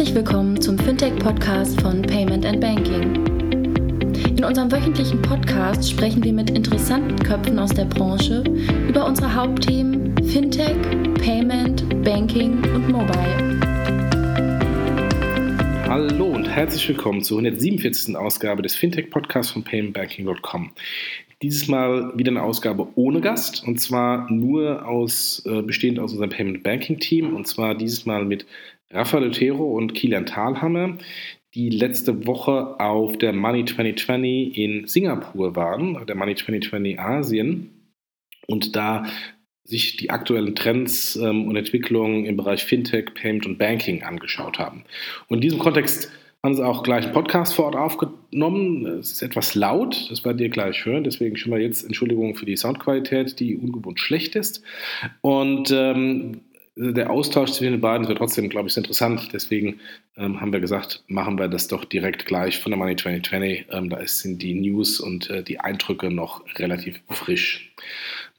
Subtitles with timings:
[0.00, 3.16] Herzlich willkommen zum Fintech-Podcast von Payment and Banking.
[4.34, 8.42] In unserem wöchentlichen Podcast sprechen wir mit interessanten Köpfen aus der Branche
[8.88, 10.74] über unsere Hauptthemen Fintech,
[11.22, 13.60] Payment, Banking und Mobile.
[15.86, 18.16] Hallo und herzlich willkommen zur 147.
[18.16, 20.70] Ausgabe des Fintech-Podcasts von paymentbanking.com.
[21.42, 26.30] Dieses Mal wieder eine Ausgabe ohne Gast und zwar nur aus, äh, bestehend aus unserem
[26.30, 28.46] Payment Banking Team und zwar dieses Mal mit
[28.92, 30.98] Rafael Otero und Kilian Thalhammer,
[31.54, 37.70] die letzte Woche auf der Money 2020 in Singapur waren, der Money 2020 Asien
[38.46, 39.04] und da
[39.64, 44.84] sich die aktuellen Trends ähm, und Entwicklungen im Bereich Fintech, Payment und Banking angeschaut haben.
[45.28, 46.10] Und in diesem Kontext
[46.42, 48.86] haben sie auch gleich einen Podcast vor Ort aufgenommen.
[48.86, 51.04] Es ist etwas laut, das werdet ihr gleich hören.
[51.04, 54.62] Deswegen schon mal jetzt Entschuldigung für die Soundqualität, die ungewohnt schlecht ist.
[55.20, 56.40] Und ähm,
[56.76, 59.30] der Austausch zwischen den beiden ist trotzdem, glaube ich, interessant.
[59.32, 59.80] Deswegen
[60.16, 63.66] ähm, haben wir gesagt, machen wir das doch direkt gleich von der Money 2020.
[63.70, 67.74] Ähm, da sind die News und äh, die Eindrücke noch relativ frisch.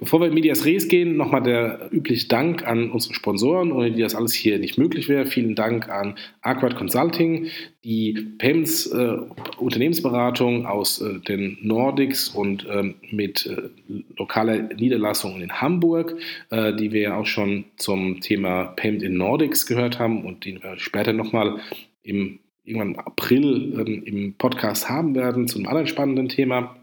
[0.01, 4.01] Bevor wir in Medias Res gehen, nochmal der übliche Dank an unsere Sponsoren, ohne die
[4.01, 5.27] das alles hier nicht möglich wäre.
[5.27, 7.49] Vielen Dank an Arquad Consulting,
[7.83, 9.17] die Payments äh,
[9.59, 13.69] Unternehmensberatung aus äh, den Nordics und ähm, mit äh,
[14.17, 16.15] lokaler Niederlassung in Hamburg,
[16.49, 20.63] äh, die wir ja auch schon zum Thema Payment in Nordics gehört haben und die
[20.63, 21.59] wir später nochmal
[22.01, 26.75] im irgendwann im April ähm, im Podcast haben werden zu einem anderen spannenden Thema.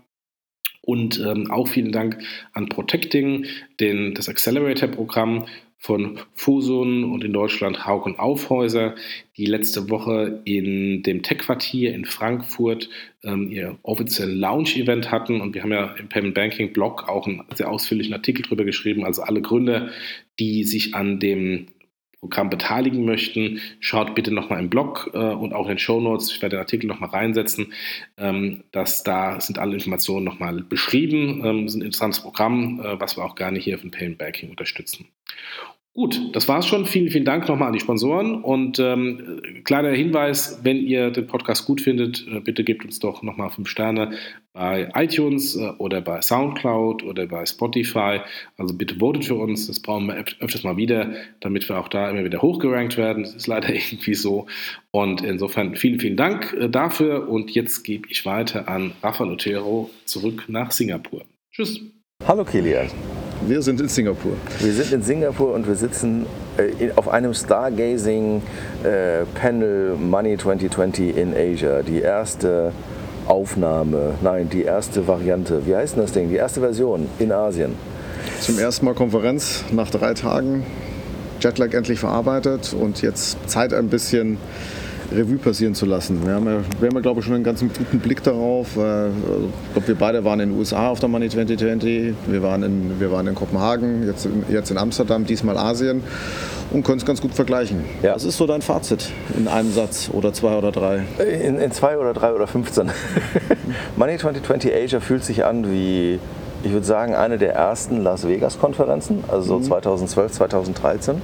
[0.89, 2.17] Und ähm, auch vielen Dank
[2.55, 3.45] an Protecting,
[3.79, 5.45] den, das Accelerator-Programm
[5.77, 8.95] von Fusun und in Deutschland Haug und Aufhäuser,
[9.37, 12.89] die letzte Woche in dem Tech-Quartier in Frankfurt
[13.23, 15.43] ähm, ihr offiziellen Launch-Event hatten.
[15.43, 19.05] Und wir haben ja im Payment Banking Blog auch einen sehr ausführlichen Artikel darüber geschrieben.
[19.05, 19.91] Also alle Gründe,
[20.39, 21.67] die sich an dem
[22.21, 26.33] Programm beteiligen möchten, schaut bitte nochmal im Blog äh, und auch in den Show Notes.
[26.33, 27.73] Ich werde den Artikel nochmal reinsetzen.
[28.17, 31.45] Ähm, dass da sind alle Informationen nochmal beschrieben.
[31.45, 34.51] Ähm, das ist ein interessantes Programm, äh, was wir auch gerne hier von Payment Banking
[34.51, 35.07] unterstützen.
[35.95, 36.87] Gut, das war's schon.
[36.87, 38.43] Vielen, vielen Dank nochmal an die Sponsoren.
[38.43, 43.23] Und ähm, kleiner Hinweis, wenn ihr den Podcast gut findet, äh, bitte gebt uns doch
[43.25, 44.13] nochmal fünf Sterne
[44.53, 48.21] bei iTunes äh, oder bei Soundcloud oder bei Spotify.
[48.57, 49.67] Also bitte votet für uns.
[49.67, 51.11] Das brauchen wir öf öfters mal wieder,
[51.41, 53.25] damit wir auch da immer wieder hochgerankt werden.
[53.25, 54.47] Das ist leider irgendwie so.
[54.93, 57.29] Und insofern vielen, vielen Dank äh, dafür.
[57.29, 61.23] Und jetzt gebe ich weiter an Rafael Otero zurück nach Singapur.
[61.51, 61.81] Tschüss.
[62.25, 62.89] Hallo Kilian.
[63.47, 64.33] Wir sind in Singapur.
[64.59, 66.27] Wir sind in Singapur und wir sitzen
[66.57, 68.43] äh, auf einem Stargazing
[68.83, 71.83] äh, Panel Money 2020 in Asia.
[71.83, 72.73] Die erste
[73.27, 75.67] Aufnahme, nein, die erste Variante.
[75.67, 76.31] Wie heißt denn das Ding?
[76.31, 77.75] Die erste Version in Asien.
[78.41, 80.65] Zum ersten Mal Konferenz nach drei Tagen.
[81.41, 84.39] Jetlag endlich verarbeitet und jetzt Zeit ein bisschen
[85.11, 86.25] Revue passieren zu lassen.
[86.27, 88.77] Wir haben ja, wir haben ja glaube ich, schon einen ganz guten Blick darauf.
[88.77, 89.15] Äh, ich
[89.73, 92.15] glaube, wir beide waren in den USA auf der Money 2020.
[92.27, 96.03] Wir waren in, wir waren in Kopenhagen, jetzt in, jetzt in Amsterdam, diesmal Asien
[96.71, 97.85] und können es ganz gut vergleichen.
[98.03, 98.15] Ja.
[98.15, 101.05] Was ist so dein Fazit in einem Satz oder zwei oder drei?
[101.19, 102.91] In, in zwei oder drei oder 15.
[103.97, 106.19] Money 2020 Asia fühlt sich an wie
[106.65, 109.63] ich würde sagen, eine der ersten Las Vegas-Konferenzen, also mhm.
[109.63, 111.23] 2012, 2013.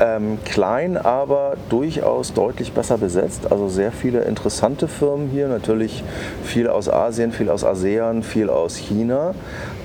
[0.00, 3.50] Ähm, klein, aber durchaus deutlich besser besetzt.
[3.50, 5.48] Also sehr viele interessante Firmen hier.
[5.48, 6.02] Natürlich
[6.44, 9.34] viel aus Asien, viel aus ASEAN, viel aus China.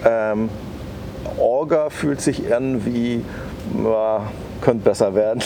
[0.05, 0.49] Ähm,
[1.37, 3.23] Orga fühlt sich an wie
[4.61, 5.41] könnte besser werden.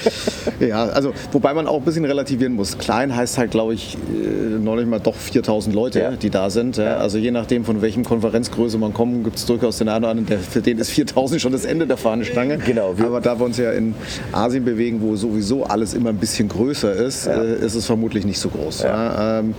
[0.60, 2.78] ja, also wobei man auch ein bisschen relativieren muss.
[2.78, 6.10] Klein heißt halt, glaube ich, äh, noch nicht mal doch 4000 Leute, ja.
[6.12, 6.76] die da sind.
[6.76, 6.96] Ja.
[6.96, 10.28] Also je nachdem, von welchem Konferenzgröße man kommt, gibt es durchaus den einen oder anderen,
[10.28, 12.58] der, für den ist 4000 schon das Ende der Fahnenstange.
[12.58, 12.94] Genau.
[13.02, 13.94] Aber da wir uns ja in
[14.32, 17.42] Asien bewegen, wo sowieso alles immer ein bisschen größer ist, ja.
[17.42, 18.84] äh, ist es vermutlich nicht so groß.
[18.86, 19.54] Ähm,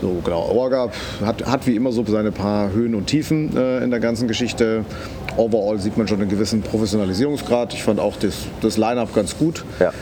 [0.00, 0.40] so genau.
[0.40, 0.90] Orga
[1.24, 4.84] hat, hat wie immer so seine paar Höhen und Tiefen äh, in der ganzen Geschichte.
[5.40, 7.72] Overall sieht man schon einen gewissen Professionalisierungsgrad.
[7.72, 9.64] Ich fand auch das das Line-Up ganz gut.
[9.78, 9.92] Ja.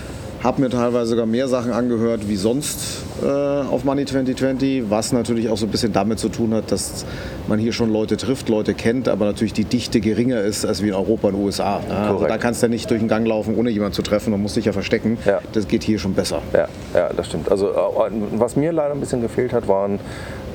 [0.42, 5.48] Habe mir teilweise sogar mehr Sachen angehört wie sonst äh, auf Money 2020, was natürlich
[5.48, 7.04] auch so ein bisschen damit zu tun hat, dass
[7.48, 10.88] man hier schon Leute trifft, Leute kennt, aber natürlich die Dichte geringer ist als wie
[10.88, 11.80] in Europa und USA.
[11.88, 14.30] Ja, also da kannst du ja nicht durch den Gang laufen, ohne jemanden zu treffen,
[14.30, 15.18] man muss dich ja verstecken.
[15.24, 15.40] Ja.
[15.52, 16.40] Das geht hier schon besser.
[16.52, 17.50] Ja, ja, das stimmt.
[17.50, 19.98] Also äh, was mir leider ein bisschen gefehlt hat, waren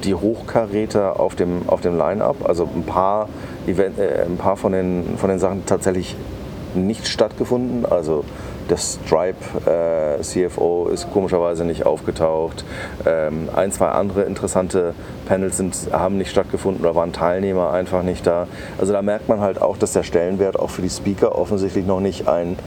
[0.06, 2.48] die Hochkaräter auf dem, auf dem Line-Up.
[2.48, 3.28] Also ein paar,
[3.68, 6.16] Event, äh, ein paar von, den, von den Sachen tatsächlich
[6.76, 7.86] nicht stattgefunden.
[7.86, 8.24] Also
[8.70, 12.66] der Stripe äh, CFO ist komischerweise nicht aufgetaucht.
[13.06, 14.94] Ähm, ein, zwei andere interessante
[15.28, 18.48] Panels sind, haben nicht stattgefunden oder waren Teilnehmer einfach nicht da.
[18.78, 22.00] Also da merkt man halt auch, dass der Stellenwert auch für die Speaker offensichtlich noch
[22.00, 22.58] nicht ein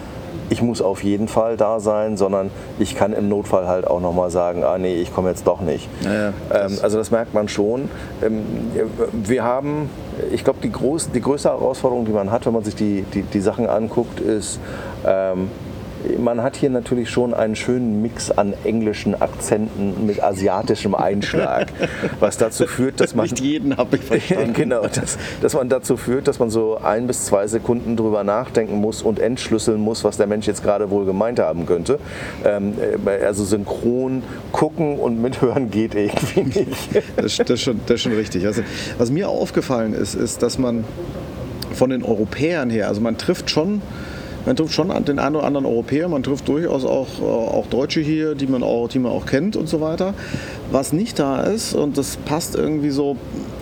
[0.48, 4.30] ich muss auf jeden Fall da sein, sondern ich kann im Notfall halt auch nochmal
[4.30, 5.88] sagen, ah nee, ich komme jetzt doch nicht.
[6.02, 7.88] Ja, ähm, also das merkt man schon.
[8.22, 8.44] Ähm,
[9.12, 9.90] wir haben,
[10.32, 13.22] ich glaube, die, groß, die größte Herausforderung, die man hat, wenn man sich die, die,
[13.22, 14.60] die Sachen anguckt, ist,
[15.04, 15.50] ähm,
[16.18, 21.68] man hat hier natürlich schon einen schönen Mix an englischen Akzenten mit asiatischem Einschlag,
[22.20, 24.52] was dazu führt, dass man Nicht jeden habe ich verstanden.
[24.54, 28.76] genau, dass, dass man dazu führt, dass man so ein bis zwei Sekunden drüber nachdenken
[28.76, 31.98] muss und entschlüsseln muss, was der Mensch jetzt gerade wohl gemeint haben könnte.
[32.44, 32.74] Ähm,
[33.06, 34.22] äh, also synchron
[34.52, 36.66] gucken und mithören geht irgendwie nicht.
[37.16, 38.46] Das, das, ist schon, das ist schon richtig.
[38.46, 38.62] Also,
[38.98, 40.84] was mir aufgefallen ist, ist, dass man
[41.72, 43.80] von den Europäern her, also man trifft schon
[44.46, 48.00] man trifft schon den einen oder anderen Europäer, man trifft durchaus auch, äh, auch Deutsche
[48.00, 50.14] hier, die man auch, die man auch kennt und so weiter.
[50.70, 53.16] Was nicht da ist, und das passt irgendwie so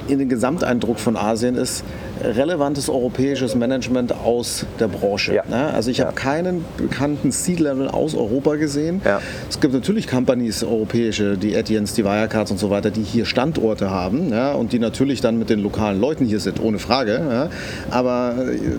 [0.09, 1.85] in den Gesamteindruck von Asien, ist,
[2.23, 5.35] relevantes europäisches Management aus der Branche.
[5.35, 5.43] Ja.
[5.51, 6.07] Ja, also ich Ja.
[6.07, 9.01] habe keinen bekannten C-Level aus Europa gesehen.
[9.05, 9.21] Ja.
[9.49, 13.91] Es gibt natürlich Companies, europäische, die Etiens, die Wirecards und so weiter, die hier Standorte
[13.91, 17.21] haben ja, und die natürlich dann mit den lokalen Leuten hier sind, ohne Frage.
[17.31, 17.51] Ja.
[17.91, 18.35] Aber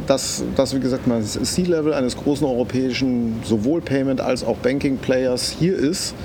[0.08, 5.56] das, das, wie gesagt, mal das C-Level eines großen europäischen sowohl Payment als auch Banking-Players
[5.60, 6.16] hier ist,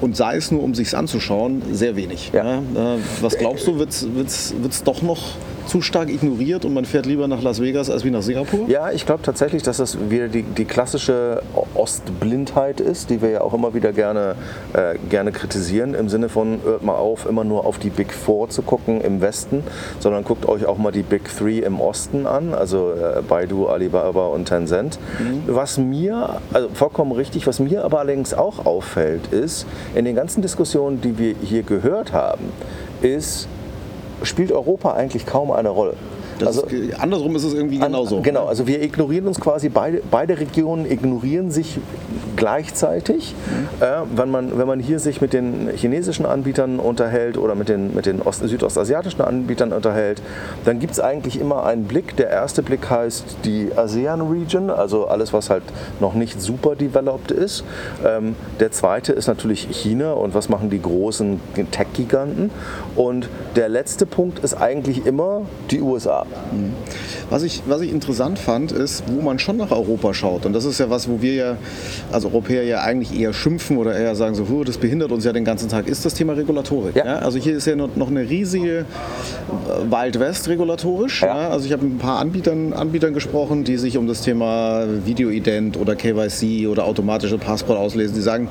[0.00, 2.30] und sei es nur, um sich anzuschauen, sehr wenig.
[2.32, 2.44] Ja.
[2.74, 2.94] Ja.
[2.94, 5.34] Äh, Was glaubst du, wird es doch noch
[5.70, 8.68] zu stark ignoriert und man fährt lieber nach Las Vegas als wie nach Singapur?
[8.68, 11.42] Ja, ich glaube tatsächlich, dass das wieder die, die klassische
[11.76, 14.34] Ostblindheit ist, die wir ja auch immer wieder gerne,
[14.72, 18.48] äh, gerne kritisieren, im Sinne von, hört mal auf, immer nur auf die Big Four
[18.48, 19.62] zu gucken im Westen,
[20.00, 24.26] sondern guckt euch auch mal die Big Three im Osten an, also äh, Baidu, Alibaba
[24.26, 24.98] und Tencent.
[25.46, 30.42] Was mir, also vollkommen richtig, was mir aber allerdings auch auffällt, ist, in den ganzen
[30.42, 32.46] Diskussionen, die wir hier gehört haben,
[33.02, 33.46] ist,
[34.22, 35.94] spielt Europa eigentlich kaum eine Rolle.
[36.46, 38.20] Also- ist, andersrum ist es irgendwie an- genauso.
[38.22, 41.78] Genau, also wir ignorieren uns quasi, beide, beide Regionen ignorieren sich
[42.36, 43.34] gleichzeitig.
[43.78, 43.82] Mhm.
[43.84, 47.94] Äh, wenn, man, wenn man hier sich mit den chinesischen Anbietern unterhält oder mit den,
[47.94, 50.22] mit den Ost südostasiatischen Anbietern unterhält,
[50.64, 52.16] dann gibt es eigentlich immer einen Blick.
[52.16, 55.62] Der erste Blick heißt die ASEAN-Region, also alles, was halt
[56.00, 57.64] noch nicht super developed ist.
[58.06, 61.40] Ähm, der zweite ist natürlich China und was machen die großen
[61.70, 62.50] Tech-Giganten.
[62.96, 66.24] Und der letzte Punkt ist eigentlich immer die USA.
[66.52, 66.72] 嗯。
[67.30, 70.46] Was ich, was ich interessant fand, ist, wo man schon nach Europa schaut.
[70.46, 71.56] Und das ist ja was, wo wir ja
[72.12, 75.32] als Europäer ja eigentlich eher schimpfen oder eher sagen, so, "Huh, das behindert uns ja
[75.32, 76.96] den ganzen Tag, ist das Thema Regulatorik.
[76.96, 77.06] Ja.
[77.06, 77.18] Ja.
[77.20, 78.84] Also hier ist ja noch eine riesige äh,
[79.90, 81.22] Wild West regulatorisch.
[81.22, 81.48] Ja.
[81.50, 85.76] Also ich habe mit ein paar Anbietern, Anbietern gesprochen, die sich um das Thema Videoident
[85.76, 88.14] oder KYC oder automatische Passport auslesen.
[88.16, 88.48] Die sagen,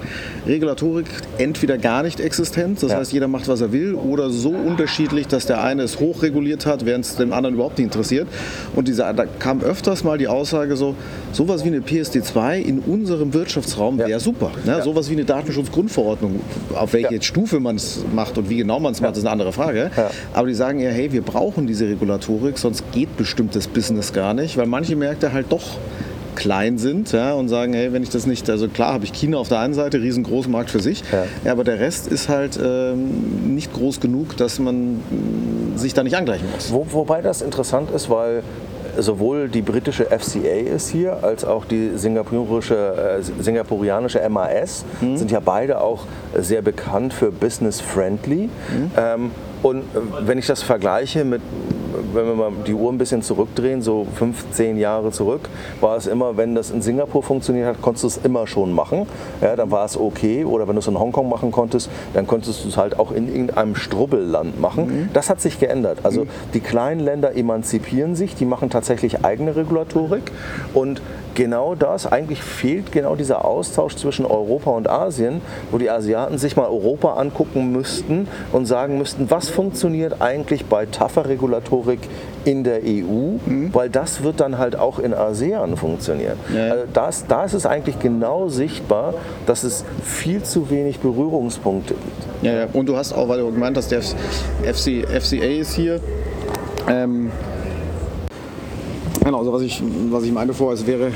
[0.48, 5.28] Regulatorik entweder gar nicht existent, das heißt, jeder macht, was er will, oder so unterschiedlich,
[5.28, 8.28] dass der eine es hochreguliert hat, während es dem anderen überhaupt nicht interessiert.
[8.76, 10.96] Und diese, da kam öfters mal die Aussage so,
[11.32, 14.20] sowas wie eine PSD2 in unserem Wirtschaftsraum wäre Ja.
[14.20, 14.52] super.
[14.66, 14.72] Ne?
[14.78, 14.82] Ja.
[14.84, 16.40] Sowas wie eine Datenschutzgrundverordnung,
[16.76, 17.22] auf welche Ja.
[17.22, 19.92] Stufe man es macht und wie genau man es macht, ist eine andere Frage.
[20.34, 24.58] Aber die sagen ja, hey, wir brauchen diese Regulatorik, sonst geht bestimmtes Business gar nicht,
[24.58, 25.78] weil manche Märkte halt doch
[26.40, 29.38] klein sind ja, und sagen, hey, wenn ich das nicht, also klar habe ich China
[29.38, 31.04] auf der einen Seite, riesengroßer Markt für sich,
[31.44, 31.52] Ja.
[31.52, 36.16] aber der Rest ist halt ähm, nicht groß genug, dass man mh, sich da nicht
[36.16, 36.72] angleichen muss.
[36.72, 38.42] Wo, wobei das interessant ist, weil
[38.98, 44.84] sowohl die britische FCA ist hier, als auch die singapurische, äh, singapurianische MAS
[45.16, 46.06] sind ja beide auch
[46.38, 48.50] sehr bekannt für Business Friendly.
[48.98, 49.84] Ähm, und äh,
[50.22, 51.42] wenn ich das vergleiche mit,
[52.14, 55.42] wenn wir mal die Uhr ein bisschen zurückdrehen, so 15 Jahre zurück,
[55.82, 59.06] war es immer, wenn das in Singapur funktioniert hat, konntest du es immer schon machen.
[59.42, 60.46] Ja, dann war es okay.
[60.46, 63.28] Oder wenn du es in Hongkong machen konntest, dann konntest du es halt auch in
[63.28, 65.10] irgendeinem Strubbelland machen.
[65.14, 66.00] Das hat sich geändert.
[66.04, 70.32] Also die kleinen Länder emanzipieren sich, die machen tatsächlich eigene Regulatorik.
[70.74, 71.02] Und
[71.40, 75.40] genau das, eigentlich fehlt genau dieser Austausch zwischen Europa und Asien,
[75.72, 80.86] wo die Asiaten sich mal Europa angucken müssten und sagen müssten, was funktioniert eigentlich bei
[80.86, 82.02] tougher Regulatorik
[82.44, 83.38] in der EU,
[83.72, 86.38] weil das wird dann halt auch in ASEAN funktionieren.
[86.54, 86.72] Ja.
[86.72, 89.14] Also das, da ist es eigentlich genau sichtbar,
[89.46, 92.44] dass es viel zu wenig Berührungspunkte gibt.
[92.46, 92.68] Ja, ja.
[92.74, 96.02] Und du hast auch, weil du gemeint hast, der FC, FCA ist hier.
[96.90, 97.32] Ähm,
[99.30, 101.12] genau, also was ich, was ich meinte vorher, es wäre,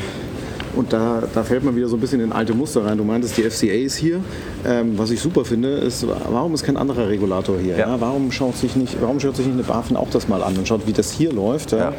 [0.76, 2.98] und da, da fällt man wieder so ein bisschen in alte Muster rein.
[2.98, 4.22] Du meintest, die FCA ist hier.
[4.66, 7.78] Ähm, was ich super finde, ist, warum ist kein anderer Regulator hier?
[7.78, 7.90] Ja.
[7.90, 8.02] Ja.
[8.02, 10.68] Warum, schaut sich nicht, warum schaut sich nicht eine BaFin auch das mal an und
[10.68, 11.74] schaut, wie das hier läuft?
[11.74, 11.94] Ja?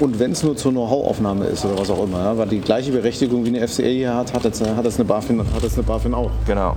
[0.00, 3.44] Und wenn es nur zur Know-how-Aufnahme ist oder was auch immer, weil die gleiche Berechtigung
[3.44, 6.14] wie eine FCA hier hat, hat jetzt, hat jetzt eine BaFin, hat jetzt eine BaFin
[6.14, 6.30] auch.
[6.46, 6.76] Genau.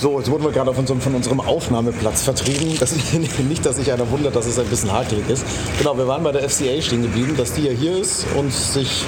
[0.00, 2.76] So, jetzt wurden wir gerade von, unserem- von unserem Aufnahmeplatz vertrieben.
[2.78, 2.92] Das
[3.48, 5.44] nicht, dass sich einer wundert, dass es ein bisschen hakelig ist.
[5.78, 9.04] Genau, wir waren bei der FCA stehen geblieben, dass die ja hier ist und sich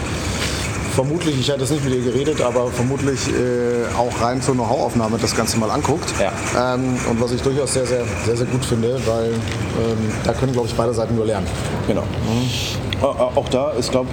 [0.94, 5.18] vermutlich, ich hätte es nicht mit dir geredet, aber vermutlich äh, auch rein zur Know-how-Aufnahme
[5.20, 6.12] das Ganze mal anguckt.
[6.18, 6.74] Ja.
[6.74, 10.52] Ähm, und was ich durchaus sehr, sehr, sehr, sehr gut finde, weil ähm, da können,
[10.52, 11.46] glaube ich, beide Seiten nur lernen.
[11.86, 12.02] Genau.
[12.02, 13.04] Mhm.
[13.04, 14.08] Auch da ist, glaube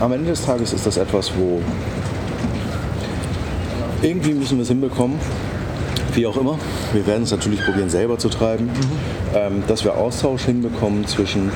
[0.00, 1.60] am Ende des Tages ist das etwas, wo
[4.02, 5.20] irgendwie müssen wir es hinbekommen,
[6.16, 6.58] wie auch immer.
[6.92, 8.70] Wir werden es natürlich probieren, selber zu treiben,
[9.34, 11.50] ähm, dass wir Austausch hinbekommen zwischen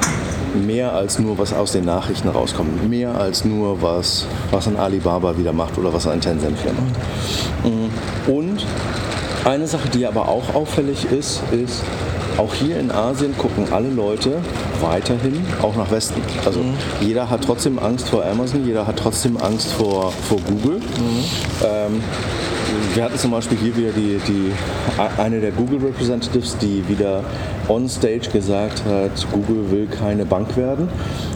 [0.66, 5.36] mehr als nur, was aus den Nachrichten rauskommt, mehr als nur, was, was ein Alibaba
[5.36, 7.64] wieder macht oder was ein Tencent wieder macht.
[7.64, 8.32] Mhm.
[8.32, 8.66] Und
[9.44, 11.82] eine Sache, die aber auch auffällig ist, ist,
[12.38, 14.36] auch hier in Asien gucken alle Leute
[14.80, 16.22] weiterhin auch nach Westen.
[16.46, 16.60] Also
[17.00, 20.80] jeder hat trotzdem Angst vor Amazon, jeder hat trotzdem Angst vor, vor Google.
[21.64, 22.00] Ähm,
[22.94, 24.52] wir hatten zum Beispiel hier wieder die, die,
[25.18, 27.22] eine der Google Representatives, die wieder
[27.68, 30.88] on stage gesagt hat, Google will keine Bank werden,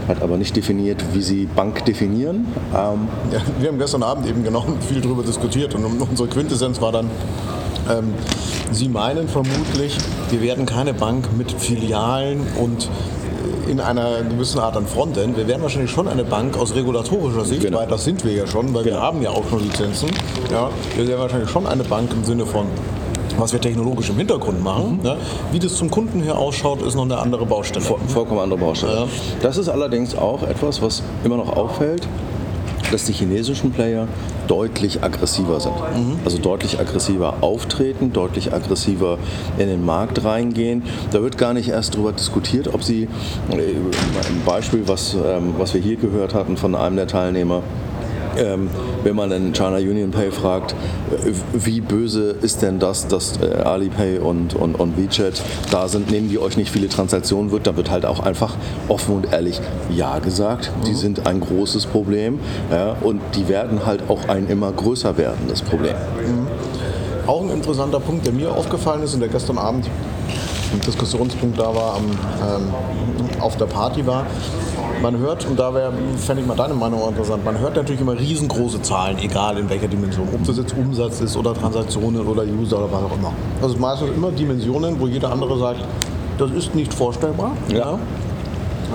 [0.09, 2.47] hat aber nicht definiert, wie sie Bank definieren.
[2.75, 6.93] Ähm, Ja, wir haben gestern Abend eben genau viel darüber diskutiert und unsere Quintessenz war
[6.93, 7.11] dann,
[7.91, 8.15] ähm,
[8.71, 9.99] Sie meinen vermutlich,
[10.31, 12.89] wir werden keine Bank mit Filialen und
[13.73, 15.35] in einer gewissen Art an Frontend.
[15.37, 17.79] Wir werden wahrscheinlich schon eine Bank aus regulatorischer Sicht, Genau.
[17.79, 20.11] weil das sind wir ja schon, weil wir haben ja auch schon Lizenzen.
[20.51, 22.67] Ja, wir werden wahrscheinlich schon eine Bank im Sinne von
[23.39, 25.01] was wir technologisch im Hintergrund machen.
[25.03, 25.17] Ja,
[25.53, 27.83] wie das zum Kunden her ausschaut, ist noch eine andere Baustelle.
[27.83, 28.93] Voll- vollkommen andere Baustelle.
[28.93, 29.07] Ja.
[29.41, 32.07] Das ist allerdings auch etwas, was immer noch auffällt,
[32.93, 34.07] dass die chinesischen Player
[34.47, 35.75] deutlich aggressiver sind.
[36.25, 39.19] Also deutlich aggressiver auftreten, deutlich aggressiver
[39.59, 40.83] in den Markt reingehen.
[41.11, 43.09] Da wird gar nicht erst darüber diskutiert, ob sie,
[43.51, 47.63] äh, ein Beispiel, was, ähm, was wir hier gehört hatten von einem der Teilnehmer,
[48.37, 48.69] ähm,
[49.03, 53.47] wenn man in China Union Pay fragt, äh, wie böse ist denn das, dass äh,
[53.47, 57.77] Alipay und, und, und WeChat da sind, nehmen die euch nicht viele Transaktionen wird, da
[57.77, 58.55] wird halt auch einfach
[58.89, 59.61] offen und ehrlich
[59.91, 60.71] Ja gesagt.
[60.87, 62.39] Die sind ein großes Problem
[62.71, 65.95] ja, und die werden halt auch ein immer größer werdendes Problem.
[67.27, 69.87] Auch ein interessanter Punkt, der mir aufgefallen ist und der gestern Abend
[70.87, 74.27] Diskussionspunkt da war, am, ähm, auf der Party war.
[75.03, 78.17] Man hört, und da wäre, fände ich mal deine Meinung interessant, man hört natürlich immer
[78.17, 80.29] riesengroße Zahlen, egal in welcher Dimension.
[80.33, 83.33] Ob das jetzt Umsatz ist oder Transaktionen oder User oder was auch immer.
[83.61, 85.81] Also meistens immer Dimensionen, wo jeder andere sagt,
[86.39, 87.51] das ist nicht vorstellbar.
[87.69, 87.95] Ja.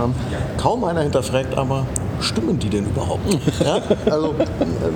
[0.01, 0.13] Ähm,
[0.57, 1.85] kaum einer hinterfragt aber,
[2.21, 3.21] stimmen die denn überhaupt?
[3.63, 3.79] ja?
[4.11, 4.35] Also,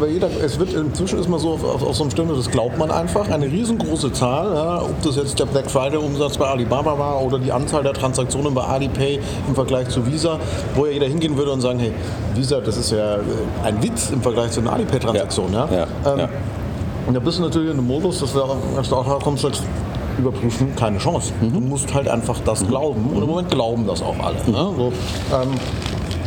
[0.08, 2.78] jeder, es wird inzwischen ist man so auf, auf, auf so einem Stimme, das glaubt
[2.78, 3.30] man einfach.
[3.30, 7.40] Eine riesengroße Zahl, ja, ob das jetzt der Black Friday Umsatz bei Alibaba war oder
[7.40, 10.40] die Anzahl der Transaktionen bei Alipay im Vergleich zu Visa,
[10.76, 11.94] wo ja jeder hingehen würde und sagen, hey,
[12.36, 13.20] Visa, das ist ja äh,
[13.64, 15.54] ein Witz im Vergleich zu einer Alipay-Transaktion.
[15.54, 15.68] Ja.
[15.72, 16.30] Ja, Ähm,
[17.08, 18.42] und da bist du natürlich in einem Modus, dass du,
[18.96, 19.64] auch herkommst, sagst,
[20.18, 21.34] überprüfen, keine Chance.
[21.42, 23.10] Du musst halt einfach das glauben.
[23.14, 24.36] Und im Moment glauben das auch alle.
[24.48, 24.74] Ne?
[24.78, 24.94] So,
[25.34, 25.50] ähm,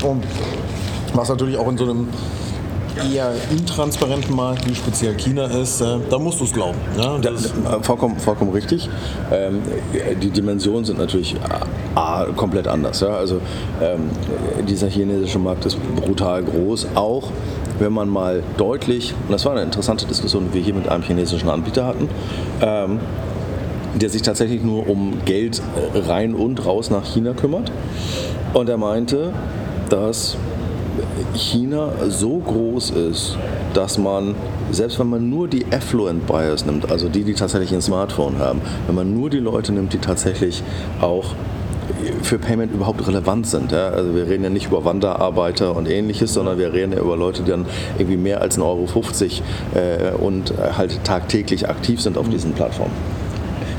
[0.04, 0.25] und
[1.14, 2.08] was natürlich auch in so einem
[3.12, 6.78] eher intransparenten Markt, wie speziell China ist, äh, da musst du es glauben.
[6.96, 7.18] Ne?
[7.23, 7.50] Das, Äh,
[7.82, 8.88] Vollkommen, vollkommen richtig.
[9.32, 9.62] Ähm,
[10.23, 11.34] die Dimensionen sind natürlich
[11.94, 13.00] A, komplett anders.
[13.00, 13.08] Ja?
[13.08, 13.40] Also
[13.82, 14.11] ähm,
[14.68, 17.30] dieser chinesische Markt ist brutal groß, auch
[17.80, 21.02] wenn man mal deutlich, und das war eine interessante Diskussion, die wir hier mit einem
[21.02, 22.08] chinesischen Anbieter hatten,
[22.61, 23.00] ähm,
[23.96, 25.61] der sich tatsächlich nur um Geld
[25.94, 27.73] äh, rein und raus nach China kümmert.
[28.52, 29.32] Und er meinte,
[29.88, 30.37] dass
[31.35, 33.37] China so groß ist,
[33.75, 34.35] dass man,
[34.71, 38.61] selbst wenn man nur die Affluent Buyers nimmt, also die, die tatsächlich ein Smartphone haben,
[38.87, 40.62] wenn man nur die Leute nimmt, die tatsächlich
[41.00, 41.35] auch
[42.23, 43.73] für Payment überhaupt relevant sind.
[43.73, 43.88] Ja?
[43.88, 47.43] Also wir reden ja nicht über Wanderarbeiter und ähnliches, sondern wir reden ja über Leute,
[47.43, 47.67] die dann
[47.99, 48.88] irgendwie mehr als 1,50 Euro
[49.75, 52.93] äh, und halt tagtäglich aktiv sind auf diesen Plattformen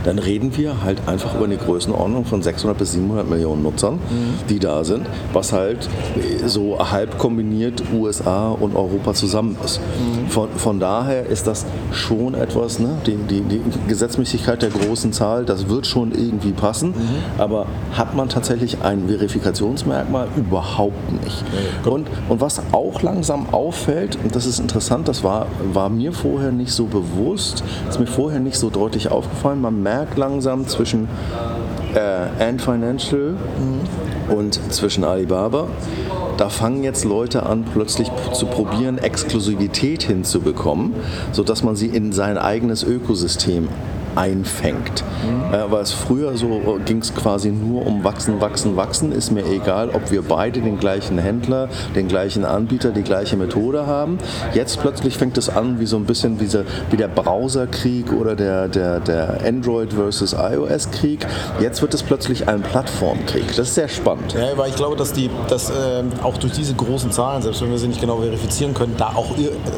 [0.06, 4.00] dann reden wir halt einfach über eine Größenordnung von 600 bis 700 Millionen Nutzern,
[4.50, 5.90] die da sind, was halt
[6.46, 9.82] so halb kombiniert USA und Europa zusammen ist.
[10.30, 12.98] Von, von daher ist das schon etwas, ne?
[13.08, 16.94] die, die, die Gesetzmäßigkeit der großen Zahl, das wird schon irgendwie passen,
[17.40, 20.28] aber hat man tatsächlich ein Verifikationsmerkmal?
[20.36, 21.44] Überhaupt nicht.
[21.86, 26.52] Und, und was auch langsam auffällt, und das ist interessant, das war, war mir vorher
[26.52, 31.08] nicht so bewusst, ist mir vorher nicht so deutlich aufgefallen, man merkt langsam zwischen
[31.94, 33.36] äh, Ant Financial
[34.30, 35.68] und zwischen Alibaba,
[36.38, 40.94] da fangen jetzt Leute an, plötzlich zu probieren, Exklusivität hinzubekommen,
[41.32, 43.70] sodass man sie in sein eigenes Ökosystem
[44.16, 45.04] einfängt.
[45.24, 45.54] Mhm.
[45.54, 49.12] Äh, weil es früher so ging es quasi nur um wachsen, wachsen, wachsen.
[49.12, 53.88] Ist mir egal, ob wir beide den gleichen Händler, den gleichen Anbieter, die gleiche Methode
[53.88, 54.18] haben.
[54.54, 58.36] Jetzt plötzlich fängt es an wie so ein bisschen wie, so, wie der Browserkrieg oder
[58.36, 61.26] der, der, der Android versus iOS-Krieg.
[61.60, 63.48] Jetzt wird es plötzlich ein Plattformkrieg.
[63.48, 64.34] Das ist sehr spannend.
[64.34, 67.72] Ja, weil ich glaube, dass, die, dass äh, auch durch diese großen Zahlen, selbst wenn
[67.72, 69.36] wir sie nicht genau verifizieren können, da auch,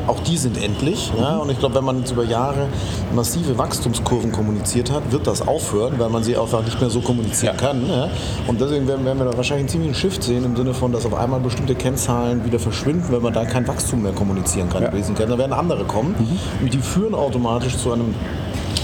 [0.07, 1.11] auch die sind endlich.
[1.13, 1.21] Mhm.
[1.21, 1.37] Ja?
[1.37, 2.67] Und ich glaube, wenn man jetzt über Jahre
[3.13, 7.55] massive Wachstumskurven kommuniziert hat, wird das aufhören, weil man sie einfach nicht mehr so kommunizieren
[7.59, 7.67] ja.
[7.67, 7.87] kann.
[7.87, 8.09] Ja?
[8.47, 11.05] Und deswegen werden, werden wir da wahrscheinlich einen ziemlichen Shift sehen im Sinne von, dass
[11.05, 14.83] auf einmal bestimmte Kennzahlen wieder verschwinden, wenn man da kein Wachstum mehr kommunizieren kann.
[14.83, 14.89] Ja.
[14.89, 16.65] Da werden andere kommen mhm.
[16.65, 18.13] und die führen automatisch zu einem,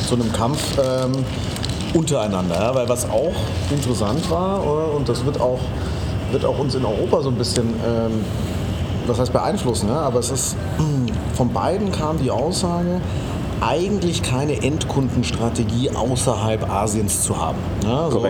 [0.08, 0.78] zu einem Kampf.
[0.78, 1.14] Ähm,
[1.94, 2.56] untereinander.
[2.56, 2.76] Ja?
[2.76, 3.34] Weil was auch
[3.70, 4.64] interessant war,
[4.96, 5.60] und das wird auch,
[6.32, 8.26] wird auch uns in Europa so ein bisschen, ähm,
[9.08, 10.02] was heißt beeinflussen, ja?
[10.02, 10.56] aber es ist,
[11.34, 13.02] von beiden kam die Aussage,
[13.66, 17.58] eigentlich keine Endkundenstrategie außerhalb Asiens zu haben.
[17.84, 18.26] Ja, so,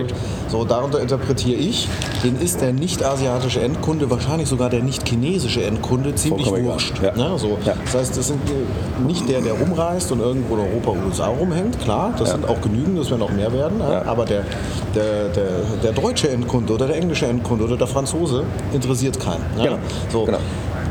[0.47, 1.87] so, darunter interpretiere ich,
[2.23, 7.01] den ist der nicht-asiatische Endkunde, wahrscheinlich sogar der nicht-chinesische Endkunde, ziemlich Vollkommen wurscht.
[7.01, 7.15] Ja.
[7.15, 7.57] Ja, so.
[7.63, 8.39] Das heißt, das sind
[9.05, 12.99] nicht der, der rumreist und irgendwo in Europa, USA rumhängt, klar, das sind auch genügend,
[12.99, 14.43] das werden auch mehr werden, aber der,
[14.93, 15.49] der, der,
[15.81, 19.43] der deutsche Endkunde oder der englische Endkunde oder der Franzose interessiert keinen.
[19.57, 19.77] Genau.
[20.11, 20.25] So.
[20.25, 20.39] Genau.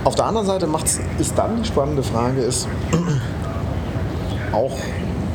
[0.05, 2.67] Auf der anderen Seite macht's, ist dann die spannende Frage, ist,
[4.53, 4.73] auch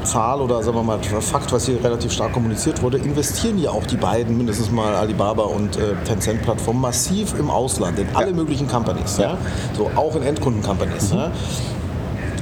[0.03, 3.85] Zahl oder sagen wir mal Fakt, was hier relativ stark kommuniziert wurde, investieren ja auch
[3.85, 9.17] die beiden, mindestens mal Alibaba und äh, Tencent-Plattformen, massiv im Ausland, in alle möglichen Companies.
[9.17, 9.31] Ja.
[9.31, 9.37] ja.
[9.75, 11.11] So auch in Endkunden-Companies.
[11.11, 11.19] Mhm.
[11.19, 11.31] Ja.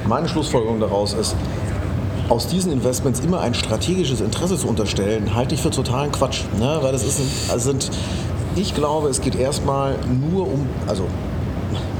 [0.06, 1.34] Meine Schlussfolgerung daraus ist,
[2.28, 6.42] aus diesen Investments immer ein strategisches Interesse zu unterstellen, halte ich für totalen Quatsch.
[6.58, 6.78] Ne?
[6.80, 7.90] Weil das ist ein, also sind,
[8.56, 9.96] ich glaube, es geht erstmal
[10.30, 11.04] nur um, also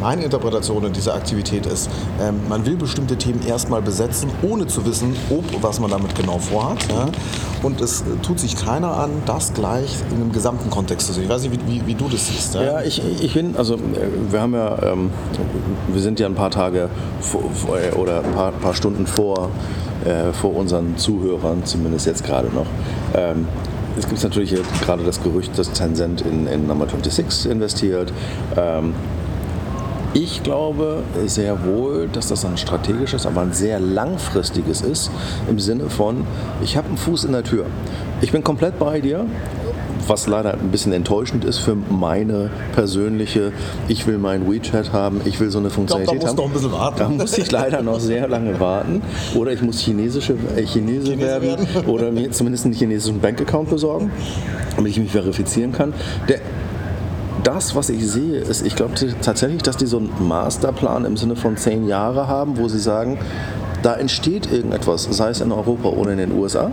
[0.00, 4.84] meine Interpretation in dieser Aktivität ist, ähm, man will bestimmte Themen erstmal besetzen, ohne zu
[4.86, 6.86] wissen, ob was man damit genau vorhat.
[6.88, 7.06] Ja?
[7.62, 11.24] Und es äh, tut sich keiner an, das gleich in einem gesamten Kontext zu sehen.
[11.24, 12.54] Ich weiß nicht, wie, wie, wie du das siehst.
[12.54, 13.78] Ja, ja ich, ich bin, also äh,
[14.30, 15.10] wir haben ja, ähm,
[15.88, 16.88] wir sind ja ein paar Tage
[17.20, 17.42] vor,
[17.76, 19.50] äh, oder ein paar, paar Stunden vor,
[20.04, 22.66] äh, vor unseren Zuhörern, zumindest jetzt gerade noch.
[23.14, 23.48] Ähm,
[23.98, 28.12] es gibt natürlich gerade das Gerücht, dass Tencent in, in Number 26 investiert.
[28.56, 28.94] Ähm,
[30.16, 35.10] ich glaube sehr wohl, dass das ein strategisches, aber ein sehr langfristiges ist,
[35.48, 36.26] im Sinne von,
[36.62, 37.66] ich habe einen Fuß in der Tür.
[38.22, 39.26] Ich bin komplett bei dir,
[40.08, 43.52] was leider ein bisschen enttäuschend ist für meine persönliche,
[43.88, 46.50] ich will meinen WeChat haben, ich will so eine Funktionalität ich glaub, da haben.
[46.50, 46.98] Noch ein bisschen warten.
[46.98, 49.02] Da muss ich leider noch sehr lange warten.
[49.34, 53.68] Oder ich muss chinesische, äh, Chinese, Chinese werden, werden oder mir zumindest einen chinesischen Bankaccount
[53.68, 54.10] besorgen,
[54.76, 55.92] damit ich mich verifizieren kann.
[56.26, 56.40] Der
[57.44, 61.36] das, was ich sehe, ist, ich glaube tatsächlich, dass die so einen Masterplan im Sinne
[61.36, 63.18] von zehn Jahre haben, wo sie sagen,
[63.86, 66.72] da entsteht irgendetwas, sei es in Europa oder in den USA.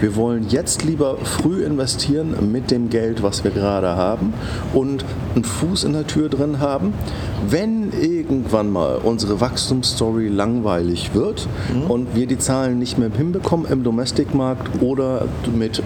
[0.00, 4.32] Wir wollen jetzt lieber früh investieren mit dem Geld, was wir gerade haben
[4.72, 5.04] und
[5.34, 6.94] einen Fuß in der Tür drin haben.
[7.48, 11.90] Wenn irgendwann mal unsere Wachstumsstory langweilig wird mhm.
[11.90, 15.82] und wir die Zahlen nicht mehr hinbekommen im Domestic-Markt oder mit äh,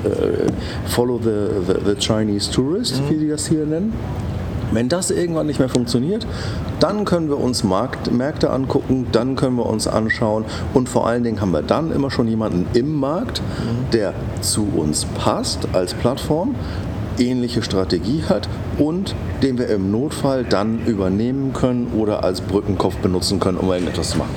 [0.89, 3.15] Follow the, the, the, Chinese Tourist, mhm.
[3.15, 3.95] wie die das hier nennen,
[4.73, 6.27] wenn das irgendwann nicht mehr funktioniert,
[6.79, 11.25] dann können wir uns Markt, Märkte angucken, dann können wir uns anschauen und vor allen
[11.25, 13.43] Dingen haben wir dann immer schon jemanden im Markt,
[13.93, 16.55] der zu uns passt als Plattform,
[17.19, 23.41] ähnliche Strategie hat und den wir im Notfall dann übernehmen können oder als Brückenkopf benutzen
[23.41, 24.35] können, um irgendetwas zu machen.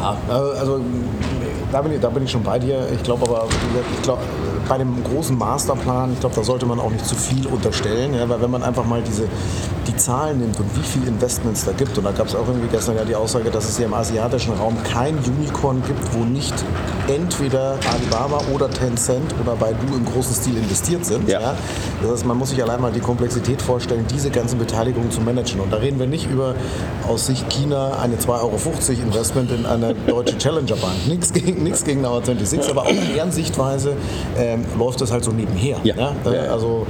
[0.00, 0.16] Ja,
[0.60, 0.80] also
[1.72, 2.88] da bin ich, da bin ich schon bei dir.
[2.92, 3.46] Ich glaube aber,
[3.96, 4.22] ich glaube,
[4.68, 8.28] bei dem großen Masterplan, ich glaube, da sollte man auch nicht zu viel unterstellen, ja,
[8.28, 9.24] weil wenn man einfach mal diese,
[9.86, 12.68] die Zahlen nimmt und wie viele Investments da gibt, und da gab es auch irgendwie
[12.68, 16.54] gestern ja die Aussage, dass es hier im asiatischen Raum kein Unicorn gibt, wo nicht
[17.08, 21.28] entweder Alibaba oder Tencent oder Baidu im großen Stil investiert sind.
[21.28, 21.40] Ja.
[21.40, 21.54] ja.
[22.02, 25.60] Das heißt, man muss sich allein mal die Komplexität vorstellen, diese ganzen Beteiligungen zu managen.
[25.60, 26.54] Und da reden wir nicht über
[27.08, 31.06] aus Sicht China eine 2,50 Euro Investment in eine deutsche Challenger Bank.
[31.06, 33.96] Nichts gegen, nichts gegen Our 26, aber auch in deren Sichtweise
[34.36, 35.78] ähm, läuft das halt so nebenher.
[35.84, 35.94] Ja.
[35.96, 36.14] ja?
[36.50, 36.86] Also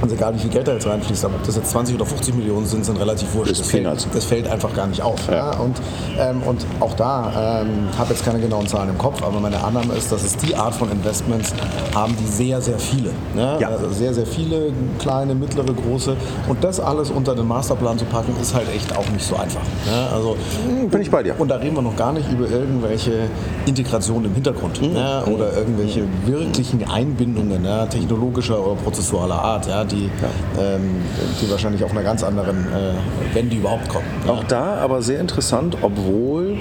[0.00, 2.34] Ganz egal, wie viel Geld da jetzt reinfließt, aber ob das jetzt 20 oder 50
[2.34, 3.52] Millionen sind, sind relativ wurscht.
[3.52, 5.26] Das, das, fällt, das fällt, einfach gar nicht auf.
[5.28, 5.34] Ja.
[5.36, 5.58] Ja?
[5.58, 5.76] Und,
[6.18, 9.94] ähm, und auch da, ähm, habe jetzt keine genauen Zahlen im Kopf, aber meine Annahme
[9.94, 11.54] ist, dass es die Art von Investments
[11.94, 13.10] haben, die sehr, sehr viele.
[13.34, 13.58] Ne?
[13.60, 13.68] Ja.
[13.68, 16.16] Also sehr, sehr viele, kleine, mittlere, große.
[16.48, 19.62] Und das alles unter den Masterplan zu packen, ist halt echt auch nicht so einfach.
[19.86, 20.08] Ne?
[20.12, 20.36] Also,
[20.68, 21.34] hm, Bin ich bei dir.
[21.38, 23.28] Und da reden wir noch gar nicht über irgendwelche
[23.66, 24.92] Integrationen im Hintergrund mhm.
[24.92, 25.24] ne?
[25.26, 29.66] oder irgendwelche wirklichen Einbindungen technologischer oder prozessualer Art.
[29.66, 29.84] Ja?
[29.96, 30.74] Die, ja.
[30.74, 31.02] ähm,
[31.40, 32.92] die wahrscheinlich auf einer ganz anderen, äh,
[33.34, 34.06] wenn die überhaupt kommen.
[34.24, 34.32] Ja.
[34.32, 36.58] Auch da aber sehr interessant, obwohl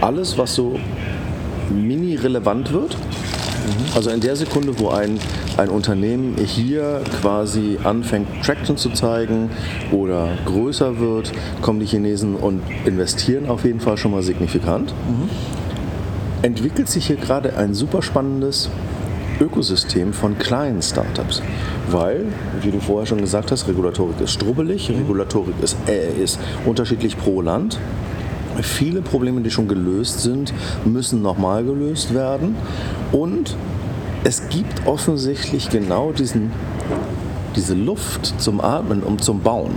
[0.00, 0.78] alles, was so
[1.70, 2.96] mini-relevant wird.
[3.94, 5.20] Also in der Sekunde, wo ein,
[5.56, 9.50] ein Unternehmen hier quasi anfängt, Traction zu zeigen
[9.92, 14.92] oder größer wird, kommen die Chinesen und investieren auf jeden Fall schon mal signifikant.
[16.42, 18.68] Entwickelt sich hier gerade ein super spannendes
[19.42, 21.42] Ökosystem von kleinen Startups.
[21.90, 22.26] Weil,
[22.60, 27.40] wie du vorher schon gesagt hast, Regulatorik ist strubbelig, Regulatorik ist, äh, ist unterschiedlich pro
[27.40, 27.78] Land.
[28.62, 30.52] Viele Probleme, die schon gelöst sind,
[30.84, 32.54] müssen nochmal gelöst werden.
[33.10, 33.56] Und
[34.24, 36.52] es gibt offensichtlich genau diesen,
[37.56, 39.72] diese Luft zum Atmen und zum Bauen.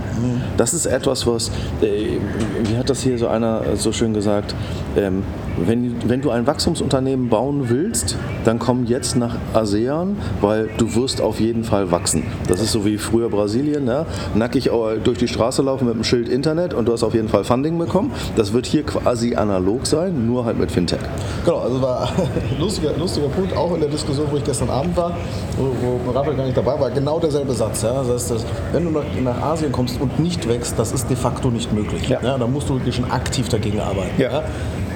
[0.56, 1.50] Das ist etwas, was,
[1.82, 2.18] äh,
[2.64, 4.54] wie hat das hier so einer so schön gesagt,
[4.96, 5.24] ähm,
[5.56, 11.20] wenn, wenn du ein Wachstumsunternehmen bauen willst, dann komm jetzt nach ASEAN, weil du wirst
[11.20, 12.24] auf jeden Fall wachsen.
[12.48, 14.06] Das ist so wie früher Brasilien, ne?
[14.34, 14.70] nackig
[15.04, 17.78] durch die Straße laufen mit dem Schild Internet und du hast auf jeden Fall Funding
[17.78, 18.12] bekommen.
[18.36, 21.00] Das wird hier quasi analog sein, nur halt mit Fintech.
[21.44, 22.28] Genau, also war ein
[22.60, 25.12] lustiger, lustiger Punkt, auch in der Diskussion, wo ich gestern Abend war,
[25.56, 27.82] wo, wo Raphael gar nicht dabei war, genau derselbe Satz.
[27.82, 27.94] Ja?
[27.94, 31.16] Das heißt, dass, wenn du nach, nach Asien kommst und nicht wächst, das ist de
[31.16, 32.08] facto nicht möglich.
[32.08, 32.20] Ja.
[32.22, 32.38] Ja?
[32.38, 34.20] Da musst du wirklich schon aktiv dagegen arbeiten.
[34.20, 34.44] Ja.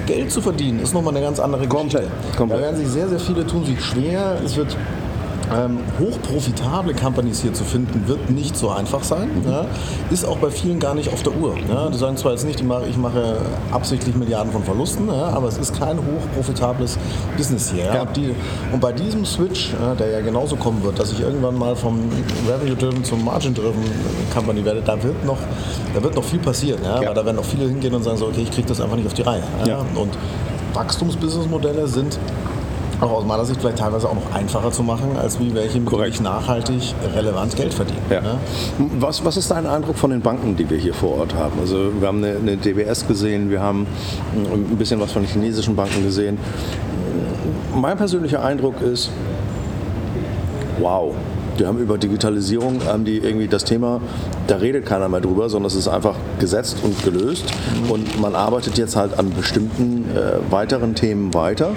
[0.05, 2.37] Geld zu verdienen ist nochmal eine ganz andere Komplett, Geschichte.
[2.37, 2.59] komplett.
[2.59, 4.39] Da werden sich sehr, sehr viele tun sich schwer.
[4.43, 4.75] Es wird
[5.55, 9.29] ähm, hochprofitable Companies hier zu finden, wird nicht so einfach sein.
[9.43, 9.51] Mhm.
[9.51, 9.65] Ja.
[10.09, 11.55] Ist auch bei vielen gar nicht auf der Uhr.
[11.69, 11.89] Ja.
[11.89, 13.37] Die sagen zwar jetzt nicht, ich mache, ich mache
[13.71, 16.97] absichtlich Milliarden von Verlusten, ja, aber es ist kein hochprofitables
[17.37, 17.91] Business hier.
[18.01, 18.35] Und, die,
[18.71, 21.99] und bei diesem Switch, der ja genauso kommen wird, dass ich irgendwann mal vom
[22.47, 23.83] Revenue-Driven zum Margin-Driven
[24.33, 25.37] Company werde, da wird noch,
[25.93, 26.79] da wird noch viel passieren.
[26.83, 29.07] Weil da werden noch viele hingehen und sagen so, okay, ich kriege das einfach nicht
[29.07, 29.43] auf die Reihe.
[29.95, 30.11] Und
[30.73, 32.17] Wachstumsbusinessmodelle sind
[33.01, 35.91] auch aus meiner Sicht vielleicht teilweise auch noch einfacher zu machen, als wie welche, mit
[35.91, 37.99] denen ich nachhaltig relevant Geld verdiene.
[38.09, 38.21] Ja.
[38.21, 38.35] ne?
[38.99, 41.59] Was, was ist dein Eindruck von den Banken, die wir hier vor Ort haben?
[41.59, 43.87] Also wir haben eine, eine DBS gesehen, wir haben
[44.35, 46.37] ein bisschen was von den chinesischen Banken gesehen.
[47.73, 49.09] Mein persönlicher Eindruck ist,
[50.79, 51.13] wow,
[51.59, 54.01] die haben über Digitalisierung, haben die irgendwie das Thema,
[54.47, 57.45] da redet keiner mehr drüber, sondern es ist einfach gesetzt und gelöst
[57.89, 61.71] und man arbeitet jetzt halt an bestimmten äh, weiteren Themen weiter.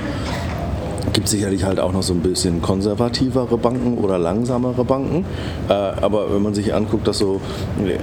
[1.15, 5.25] Gibt sicherlich halt auch noch so ein bisschen konservativere Banken oder langsamere Banken.
[5.69, 7.41] Äh, aber wenn man sich anguckt, dass so
[7.87, 7.97] äh,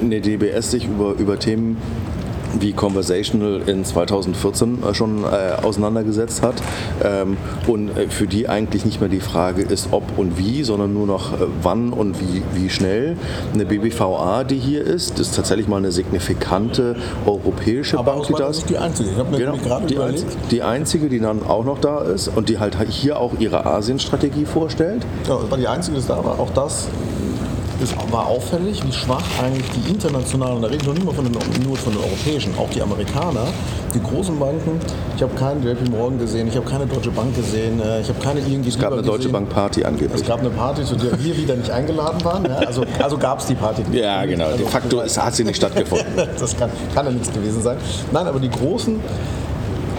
[0.00, 1.76] eine DBS sich über, über Themen
[2.60, 6.54] wie Conversational in 2014 äh, schon äh, auseinandergesetzt hat
[7.04, 10.92] ähm, und äh, für die eigentlich nicht mehr die Frage ist, ob und wie, sondern
[10.94, 13.16] nur noch äh, wann und wie, wie schnell.
[13.52, 18.44] Eine BBVA, die hier ist, ist tatsächlich mal eine signifikante europäische Aber Bank, die meiner
[18.44, 18.56] da ist.
[18.56, 19.10] Sicht die einzige.
[19.10, 22.00] Ich habe mir Genau, gerade die, überlegt, einzige, die einzige, die dann auch noch da
[22.00, 25.04] ist und die halt hier auch ihre Asien-Strategie vorstellt.
[25.28, 26.38] ja, das war die einzige, die da war.
[26.40, 26.88] Auch das
[27.82, 31.24] ist, war auffällig, wie schwach eigentlich die internationalen, da rede ich noch nicht mal von
[31.24, 31.32] den,
[31.64, 33.46] nur von den europäischen, auch die Amerikaner,
[33.94, 34.80] die großen Banken.
[35.16, 38.20] Ich habe keinen JP Morgan gesehen, ich habe keine Deutsche Bank gesehen, äh, ich habe
[38.20, 40.26] keine ING Es gab eine Deutsche Bank Party Es angeblich.
[40.26, 42.44] gab eine Party, zu der wir wieder nicht eingeladen waren.
[42.44, 43.82] Ja, also also gab es die Party.
[43.82, 43.94] nicht.
[44.02, 44.46] Ja, genau.
[44.46, 46.06] De Also- facto ist, hat sie nicht stattgefunden.
[46.38, 47.76] das kann, kann ja nichts gewesen sein.
[48.12, 49.00] Nein, aber die großen,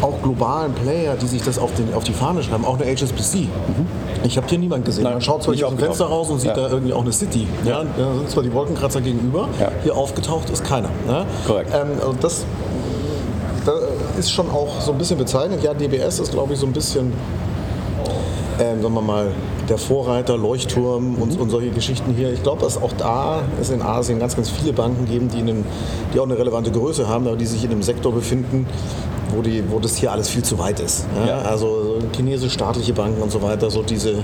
[0.01, 3.47] auch globalen Player, die sich das auf, den, auf die Fahne schreiben, auch eine HSBC.
[4.23, 5.03] Ich habe hier niemanden gesehen.
[5.03, 6.21] Nein, Man schaut zwar nicht hier aus dem Fenster aufgetaucht.
[6.27, 6.55] raus und sieht Ja.
[6.55, 7.47] da irgendwie auch eine City.
[7.65, 7.83] Ja.
[7.97, 9.71] Da sind zwar die Wolkenkratzer gegenüber, Ja.
[9.83, 10.89] hier aufgetaucht ist keiner.
[11.07, 11.25] Ja.
[11.47, 11.71] Korrekt.
[11.73, 12.45] Ähm, also das,
[13.65, 13.73] da
[14.17, 15.63] ist schon auch so ein bisschen bezeichnend.
[15.63, 17.13] Ja, DBS ist, glaube ich, so ein bisschen
[18.62, 19.31] ähm, sagen wir mal,
[19.69, 22.33] der Vorreiter, Leuchtturm und, und solche Geschichten hier.
[22.33, 25.63] Ich glaube, dass auch da es in Asien ganz, ganz viele Banken geben, die, einen,
[26.13, 28.65] die auch eine relevante Größe haben, aber die sich in einem Sektor befinden,
[29.30, 31.06] wo, die, wo das hier alles viel zu weit ist.
[31.15, 31.28] Ja?
[31.28, 31.42] Ja.
[31.42, 34.15] Also so chinesische staatliche Banken und so weiter, so diese,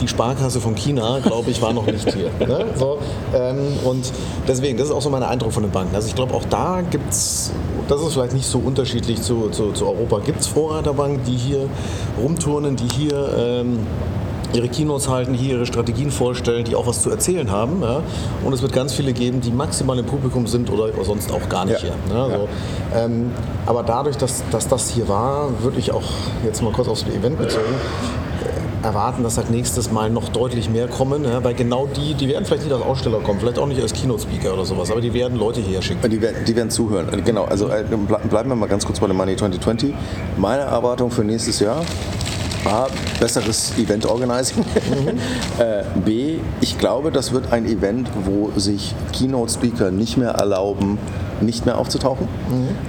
[0.00, 2.30] die Sparkasse von China, glaube ich, war noch nicht hier.
[2.46, 2.66] Ne?
[2.80, 2.98] So,
[3.34, 4.10] ähm, und
[4.48, 5.94] deswegen, das ist auch so mein Eindruck von den Banken.
[5.94, 7.50] Also ich glaube, auch da gibt es,
[7.88, 11.68] das ist vielleicht nicht so unterschiedlich zu, zu, zu Europa, gibt es Vorreiterbanken, die hier
[12.22, 13.80] rumturnen, die hier ähm,
[14.52, 17.82] ihre Keynotes halten, hier ihre Strategien vorstellen, die auch was zu erzählen haben.
[17.82, 18.02] Ja?
[18.44, 21.64] Und es wird ganz viele geben, die maximal im Publikum sind oder sonst auch gar
[21.64, 21.90] nicht Ja.
[22.08, 22.14] hier.
[22.14, 22.36] Ne?
[22.92, 23.30] So, ähm,
[23.66, 26.02] aber dadurch, dass, dass das hier war, würde ich auch
[26.44, 27.62] jetzt mal kurz aufs Event bezogen,
[28.82, 31.44] äh, erwarten, dass halt nächstes Mal noch deutlich mehr kommen, ja?
[31.44, 34.54] weil genau die, die werden vielleicht nicht als Aussteller kommen, vielleicht auch nicht als Keynote-Speaker
[34.54, 36.10] oder sowas, aber die werden Leute hierher schicken.
[36.10, 37.06] Die werden, die werden zuhören.
[37.24, 39.94] Genau, also äh, ble- bleiben wir mal ganz kurz bei dem Money 2020.
[40.38, 41.82] Meine Erwartung für nächstes Jahr.
[42.64, 44.64] A, besseres Event-Organizing.
[45.58, 50.98] äh, B, ich glaube, das wird ein Event, wo sich Keynote-Speaker nicht mehr erlauben,
[51.40, 52.28] nicht mehr aufzutauchen.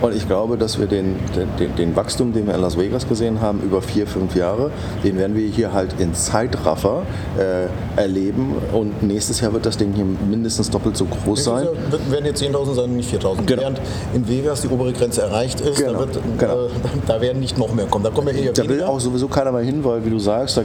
[0.02, 1.16] Und ich glaube, dass wir den,
[1.60, 4.72] den, den Wachstum, den wir in Las Vegas gesehen haben, über vier, fünf Jahre,
[5.04, 7.04] den werden wir hier halt in Zeitraffer
[7.38, 8.56] äh, erleben.
[8.74, 11.66] Und nächstes Jahr wird das Ding hier mindestens doppelt so groß sein.
[11.66, 13.46] Jahr werden jetzt 10.000 sein, nicht 4.000.
[13.46, 13.62] Genau.
[13.62, 13.82] Während
[14.14, 16.66] in Vegas die obere Grenze erreicht ist, Genau, da, wird, genau.
[16.66, 16.70] äh,
[17.08, 18.04] da werden nicht noch mehr kommen.
[18.04, 18.90] Da kommen ja eher Da will weniger.
[18.90, 20.64] auch sowieso keiner mehr hin, weil wie du sagst, da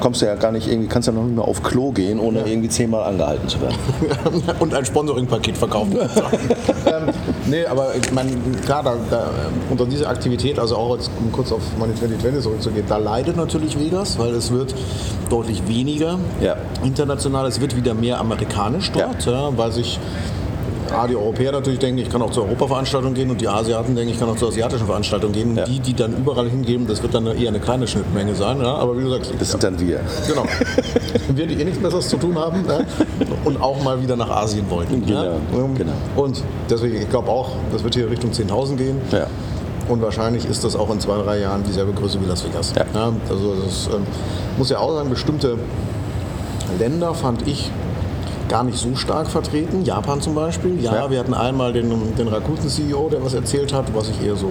[0.00, 2.40] kommst du ja gar nicht irgendwie, kannst ja noch nicht mehr auf Klo gehen, ohne
[2.46, 3.76] irgendwie zehnmal angehalten zu werden.
[4.60, 5.96] und ein Sponsoring-Paket verkaufen.
[7.08, 7.14] ähm,
[7.46, 8.30] nee, aber ich meine,
[8.64, 12.42] klar, da, da, äh, unter dieser Aktivität, also auch jetzt um kurz auf meine 2020
[12.42, 14.74] zurückzugehen, da leidet natürlich Vegas, weil es wird
[15.28, 16.56] deutlich weniger Ja.
[16.84, 19.56] international, es wird wieder mehr amerikanisch dort, ja.
[19.56, 19.98] weil sich
[20.92, 24.12] A, die Europäer natürlich denken, ich kann auch zur Europaveranstaltung gehen und die Asiaten denken,
[24.12, 25.56] ich kann auch zur asiatischen Veranstaltung gehen.
[25.56, 25.64] Ja.
[25.64, 28.60] Die, die dann überall hingeben, das wird dann eher eine kleine Schnittmenge sein.
[28.60, 28.74] Ja?
[28.76, 30.00] Aber wie du sagst, Das sind dann wir.
[30.26, 30.44] Genau.
[31.34, 32.84] Wir, die eh nichts Besseres zu tun haben ne?
[33.44, 35.04] und auch mal wieder nach Asien wollten.
[35.06, 35.38] Genau?
[35.54, 35.92] Ähm, genau.
[36.16, 39.00] Und deswegen, ich glaube auch, das wird hier Richtung 10.000 gehen.
[39.12, 39.26] Ja.
[39.88, 42.72] Und wahrscheinlich ist das auch in zwei, drei Jahren dieselbe Größe wie Las Vegas.
[42.76, 43.12] Ja.
[43.28, 44.06] also das ähm,
[44.58, 45.56] muss ja auch sagen, bestimmte
[46.78, 47.70] Länder fand ich
[48.50, 49.84] gar nicht so stark vertreten.
[49.84, 50.82] Japan zum Beispiel.
[50.82, 51.10] Ja, Ja.
[51.10, 54.50] wir hatten einmal den, den Rakuten-CEO, der was erzählt hat, was ich eher so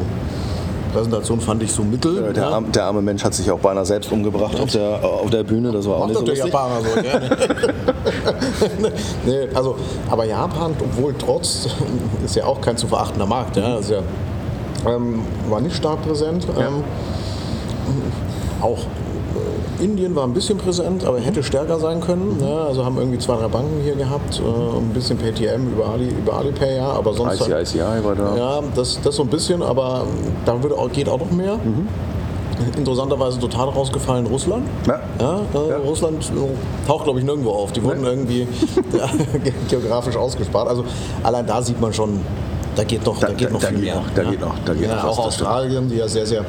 [0.94, 2.34] Präsentation fand ich so mittel.
[2.34, 2.50] Der, ja.
[2.50, 5.72] arm, der arme Mensch hat sich auch beinahe selbst umgebracht auf der, auf der Bühne,
[5.72, 6.54] das war auch Macht nicht so der lustig.
[6.54, 7.30] Japaner so gerne.
[9.26, 9.76] nee, also,
[10.10, 11.68] aber Japan, obwohl trotz,
[12.26, 14.02] ist ja auch kein zu verachtender Markt, ja, ja,
[14.88, 16.48] ähm, war nicht stark präsent.
[16.58, 16.84] Ähm,
[18.62, 18.80] auch
[19.80, 22.38] Indien war ein bisschen präsent, aber hätte stärker sein können.
[22.40, 22.62] Ne?
[22.68, 26.34] Also haben irgendwie zwei, drei Banken hier gehabt, äh, ein bisschen PayTM über, Ali, über
[26.38, 27.42] Alipay, ja, aber sonst.
[27.48, 28.36] ICICI war da.
[28.38, 30.04] Ja, das, das so ein bisschen, aber
[30.46, 31.58] da würde geht auch noch mehr.
[32.78, 34.66] Interessanterweise total rausgefallen Russland.
[34.86, 35.00] Ja.
[35.20, 37.72] Ja, äh, Russland äh, taucht, glaube ich, nirgendwo auf.
[37.72, 38.42] Die wurden irgendwie
[38.98, 39.08] ja,
[39.42, 40.68] ge- geografisch ausgespart.
[40.68, 40.84] Also
[41.24, 42.20] allein da sieht man schon,
[42.76, 43.96] da geht noch, da, Da- geht da- noch da viel geht mehr.
[43.96, 45.26] noch, da geht noch, da geht ja, noch auch.
[45.28, 46.44] Australien, die ja sehr, sehr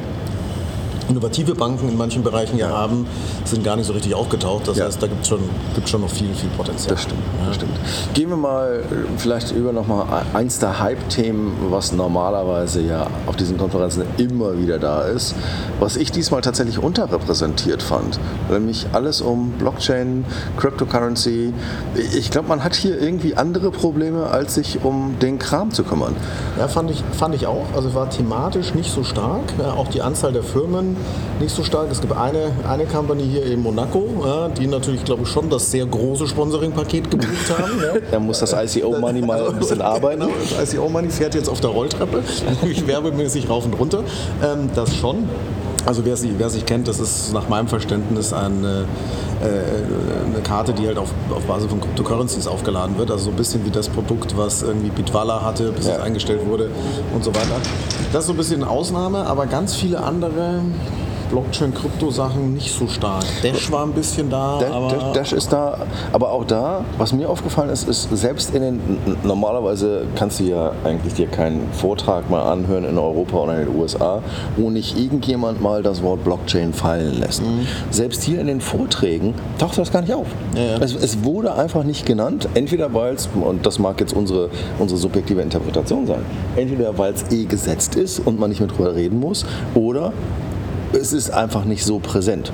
[1.11, 3.05] innovative Banken in manchen Bereichen ja haben,
[3.45, 4.67] sind gar nicht so richtig aufgetaucht.
[4.67, 4.85] Das Ja.
[4.85, 5.39] heißt, da gibt es schon,
[5.75, 6.95] gibt's schon noch viel, viel Potenzial.
[6.95, 7.73] Das stimmt, das stimmt.
[8.13, 13.57] Gehen wir mal äh, vielleicht über nochmal eins der Hype-Themen, was normalerweise ja auf diesen
[13.57, 15.35] Konferenzen immer wieder da ist,
[15.79, 18.19] was ich diesmal tatsächlich unterrepräsentiert fand.
[18.49, 20.25] Nämlich alles um Blockchain,
[20.57, 21.53] Cryptocurrency.
[22.15, 26.15] Ich glaube, man hat hier irgendwie andere Probleme, als sich um den Kram zu kümmern.
[26.57, 27.65] Ja, fand ich, fand ich auch.
[27.75, 29.41] Also war thematisch nicht so stark.
[29.59, 30.95] Ja, auch die Anzahl der Firmen
[31.39, 31.91] nicht so stark.
[31.91, 35.69] Es gibt eine, eine Company hier in Monaco, ja, die natürlich, glaube ich, schon das
[35.71, 37.71] sehr große Sponsoring-Paket gebucht haben.
[37.81, 38.01] Ja.
[38.11, 40.21] Da muss das ICO-Money mal ein bisschen arbeiten.
[40.21, 42.23] Genau, das ICO Money fährt jetzt auf der Rolltreppe,
[42.61, 44.03] nämlich werbemäßig rauf und runter.
[44.43, 45.29] Ähm, das schon.
[45.85, 48.85] Also wer sich, wer sich kennt, das ist nach meinem Verständnis eine,
[49.41, 53.09] äh, eine Karte, die halt auf, auf Basis von Cryptocurrencies aufgeladen wird.
[53.11, 55.93] Also so ein bisschen wie das Produkt, was irgendwie Bitwala hatte, bis Ja.
[55.95, 56.69] es eingestellt wurde
[57.15, 57.55] und so weiter.
[58.13, 60.61] Das ist so ein bisschen eine Ausnahme, aber ganz viele andere
[61.31, 63.23] Blockchain-Krypto-Sachen nicht so stark.
[63.41, 65.79] Dash war ein bisschen da, Dash, aber Dash, Dash ist da,
[66.11, 68.79] aber auch da, was mir aufgefallen ist, ist selbst in den,
[69.23, 73.75] normalerweise kannst du ja eigentlich dir keinen Vortrag mal anhören in Europa oder in den
[73.75, 74.21] USA,
[74.57, 77.41] wo nicht irgendjemand mal das Wort Blockchain fallen lässt.
[77.89, 80.27] Selbst hier in den Vorträgen taucht das gar nicht auf.
[80.55, 80.77] Ja, ja.
[80.77, 84.99] Es, es wurde einfach nicht genannt, entweder weil es, und das mag jetzt unsere, unsere
[84.99, 89.19] subjektive Interpretation sein, entweder weil es eh gesetzt ist und man nicht mehr drüber reden
[89.19, 90.11] muss, oder
[90.93, 92.51] es ist einfach nicht so präsent.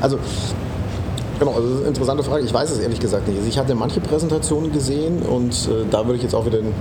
[0.00, 0.18] Also,
[1.38, 2.44] genau, also das ist eine interessante Frage.
[2.44, 3.36] Ich weiß es ehrlich gesagt nicht.
[3.36, 6.72] Also ich hatte manche Präsentationen gesehen und äh, da würde ich jetzt auch wieder den,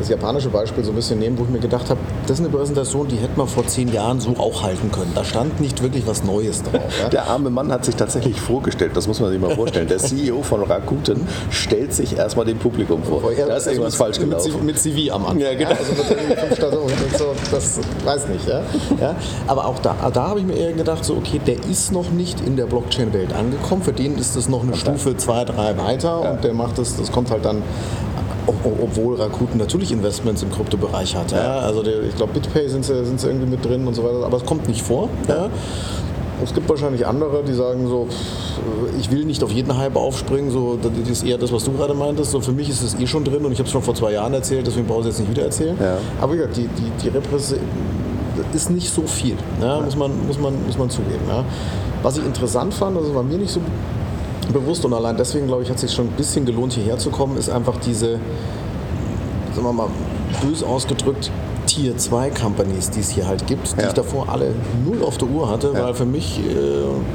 [0.00, 2.54] das japanische Beispiel so ein bisschen nehmen, wo ich mir gedacht habe, das ist eine
[2.54, 5.12] Präsentation, die hätte man vor zehn Jahren so auch halten können.
[5.14, 6.80] Da stand nicht wirklich was Neues drauf.
[7.00, 7.08] Ja?
[7.08, 9.86] Der arme Mann hat sich tatsächlich vorgestellt, das muss man sich mal vorstellen.
[9.88, 13.22] Der CEO von Rakuten stellt sich erstmal dem Publikum vor.
[13.36, 14.66] Da ist irgendwas falsch gelaufen.
[14.66, 15.40] Mit CV am Anfang.
[15.40, 15.70] Ja, genau.
[15.70, 15.92] Also
[16.86, 18.46] mit so, das weiß nicht.
[18.48, 18.62] Ja?
[19.00, 19.14] Ja?
[19.46, 22.40] Aber auch da, da habe ich mir eher gedacht, so, okay, der ist noch nicht
[22.40, 23.82] in der Blockchain-Welt angekommen.
[23.82, 27.10] Für den ist das noch eine Stufe zwei, drei weiter und der macht das, das
[27.12, 27.62] kommt halt dann
[28.82, 31.32] obwohl Rakuten natürlich Investments im Kryptobereich hat.
[31.32, 31.60] Ja?
[31.60, 34.24] Also der, ich glaube, BitPay sind sie, sind sie irgendwie mit drin und so weiter,
[34.24, 35.08] aber es kommt nicht vor.
[35.28, 35.48] Ja?
[36.42, 38.08] Es gibt wahrscheinlich andere, die sagen so,
[38.98, 41.94] ich will nicht auf jeden Hype aufspringen, so, das ist eher das, was du gerade
[41.94, 42.30] meintest.
[42.30, 44.12] So, für mich ist es eh schon drin und ich habe es schon vor zwei
[44.12, 45.76] Jahren erzählt, deswegen brauche ich es jetzt nicht wieder erzählen.
[45.78, 45.98] Ja.
[46.20, 47.58] Aber wie gesagt, die, die, die Represse
[48.54, 51.20] ist nicht so viel, ja, muss, man, muss, man, muss man zugeben.
[51.28, 51.44] Ja.
[52.02, 53.60] Was ich interessant fand, das war mir nicht so
[54.52, 57.10] bewusst und allein deswegen, glaube ich, hat es sich schon ein bisschen gelohnt, hierher zu
[57.10, 58.18] kommen, ist einfach diese,
[59.54, 59.88] sagen wir mal,
[60.42, 61.30] bös ausgedrückt,
[61.70, 63.86] Tier 2 Companies, die es hier halt gibt, die Ja.
[63.88, 64.52] ich davor alle
[64.84, 65.84] null auf der Uhr hatte, Ja.
[65.84, 66.50] weil für mich äh,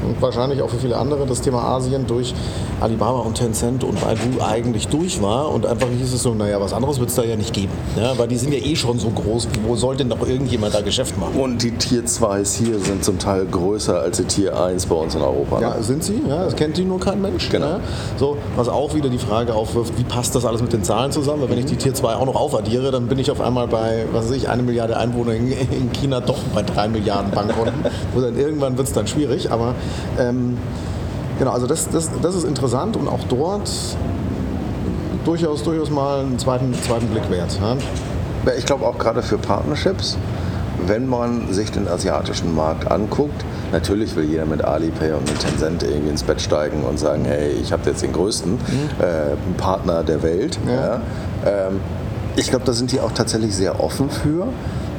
[0.06, 2.32] und wahrscheinlich auch für viele andere das Thema Asien durch
[2.80, 6.72] Alibaba und Tencent und Baidu eigentlich durch war und einfach hieß es so, naja, was
[6.72, 7.72] anderes wird es da ja nicht geben.
[8.00, 10.80] Ja, weil die sind ja eh schon so groß, wo soll denn noch irgendjemand da
[10.80, 11.38] Geschäft machen?
[11.38, 15.14] Und die Tier 2s hier sind zum Teil größer als die Tier 1 bei uns
[15.14, 15.60] in Europa.
[15.60, 15.82] Ja, Ne?
[15.82, 17.50] sind sie, ja, das kennt die nur kein Mensch.
[17.50, 17.66] Genau.
[17.66, 17.80] Ja.
[18.18, 21.42] So, was auch wieder die Frage aufwirft, wie passt das alles mit den Zahlen zusammen?
[21.42, 24.06] Weil wenn ich die Tier 2 auch noch aufaddiere, dann bin ich auf einmal bei,
[24.12, 27.84] was weiß ich, eine Milliarde Einwohner in, in China doch bei drei Milliarden Bankkonten.
[28.14, 29.74] Wo dann irgendwann wird es dann schwierig, aber
[30.18, 30.58] ähm,
[31.38, 33.70] genau, also das, das, das ist interessant und auch dort
[35.24, 37.58] durchaus, durchaus mal einen zweiten, zweiten Blick wert.
[37.60, 37.76] Ja.
[38.46, 40.16] Ja, Ich glaube auch gerade für Partnerships,
[40.86, 45.82] wenn man sich den asiatischen Markt anguckt, natürlich will jeder mit Alipay und mit Tencent
[45.82, 48.54] irgendwie ins Bett steigen und sagen, hey, ich habe jetzt den größten
[49.00, 50.58] äh, Partner der Welt.
[50.68, 51.00] Ja.
[51.44, 51.80] Ähm,
[52.36, 54.48] ich glaube, da sind die auch tatsächlich sehr offen für.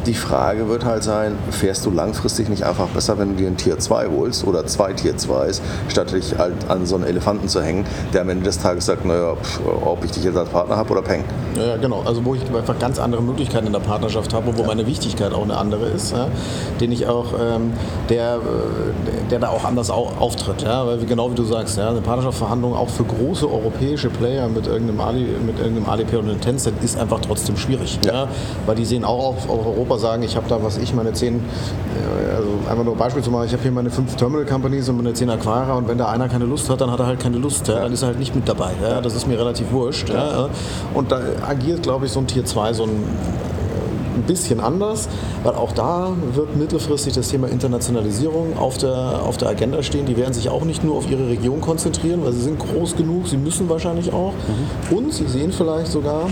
[0.08, 3.58] Die Frage wird halt sein, fährst du langfristig nicht einfach besser, wenn du dir ein
[3.58, 7.62] Tier 2 holst oder zwei Tier 2s, statt dich halt an so einen Elefanten zu
[7.62, 10.78] hängen, der am Ende des Tages sagt, naja, pff, ob ich dich jetzt als Partner
[10.78, 11.26] habe oder peng.
[11.58, 12.04] Ja, ja, genau.
[12.06, 15.34] Also wo ich einfach ganz andere Möglichkeiten in der Partnerschaft habe und wo meine Wichtigkeit
[15.34, 16.28] auch eine andere ist, ja,
[16.80, 17.74] den ich auch, ähm,
[18.10, 20.62] der, äh, der da auch anders au auftritt.
[20.62, 24.68] Ja, weil genau wie du sagst, ja, eine Partnerschaftsverhandlung auch für große europäische Player mit
[24.68, 28.00] irgendeinem, Ali, mit irgendeinem Alipay oder einem Tencent ist einfach trotzdem schwierig.
[28.06, 28.30] Ja.
[28.66, 31.36] weil die sehen auch auf, auf Europa sagen, ich habe da, was ich, meine zehn,
[31.36, 34.90] äh, also einfach nur ein Beispiel zu machen, ich habe hier meine fünf Terminal Companies
[34.90, 37.20] und meine zehn Aquarer und wenn da einer keine Lust hat, dann hat er halt
[37.20, 37.68] keine Lust.
[37.68, 38.72] Ja, Dann ist er halt nicht mit dabei.
[38.82, 40.10] Ja, das ist mir relativ wurscht.
[40.10, 40.50] Ja.
[40.94, 43.04] Und da agiert, glaube ich, so ein Tier 2 so ein
[44.18, 45.08] ein bisschen anders,
[45.44, 50.06] weil auch da wird mittelfristig das Thema Internationalisierung auf der, auf der Agenda stehen.
[50.06, 53.28] Die werden sich auch nicht nur auf ihre Region konzentrieren, weil sie sind groß genug,
[53.28, 54.34] sie müssen wahrscheinlich auch.
[54.90, 56.30] Und sie sehen vielleicht sogar,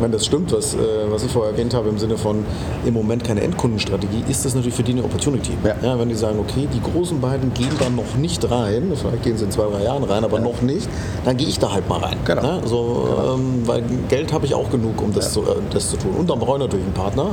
[0.00, 0.78] wenn das stimmt, was, äh,
[1.08, 2.44] was ich vorher erwähnt habe, im Sinne von
[2.84, 5.52] im Moment keine Endkundenstrategie, ist das natürlich für die eine Opportunity.
[5.64, 5.98] Ja.
[5.98, 9.44] wenn die sagen, okay, die großen beiden gehen da noch nicht rein, vielleicht gehen sie
[9.44, 10.88] in zwei, drei Jahren rein, aber noch nicht,
[11.24, 12.16] dann gehe ich da halt mal rein.
[12.24, 12.42] Genau.
[12.42, 15.96] Ja, so, ähm, weil Geld habe ich auch genug, um das, zu, äh, das zu
[15.96, 16.14] tun.
[16.18, 17.30] Und dann brauche ich natürlich einen Partner.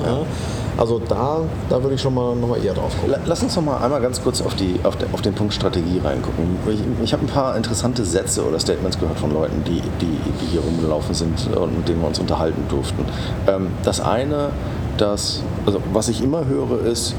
[0.78, 3.12] Also da, da würde ich schon mal, noch mal eher drauf gucken.
[3.12, 5.54] La- Lass uns noch mal einmal ganz kurz auf, die, auf, den, auf den Punkt
[5.54, 6.58] Strategie reingucken.
[6.68, 10.46] Ich, ich habe ein paar interessante Sätze oder Statements gehört von Leuten, die, die, die
[10.52, 13.06] hier rumgelaufen sind und mit denen wir uns unterhalten durften.
[13.48, 14.50] Ähm, das eine,
[14.98, 17.14] das, also was ich immer höre, ist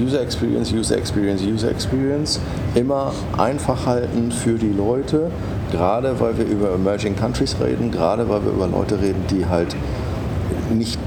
[0.00, 2.40] User Experience, User Experience, User Experience.
[2.74, 5.30] Immer einfach halten für die Leute,
[5.70, 9.74] gerade weil wir über Emerging Countries reden, gerade weil wir über Leute reden, die halt
[10.72, 10.98] nicht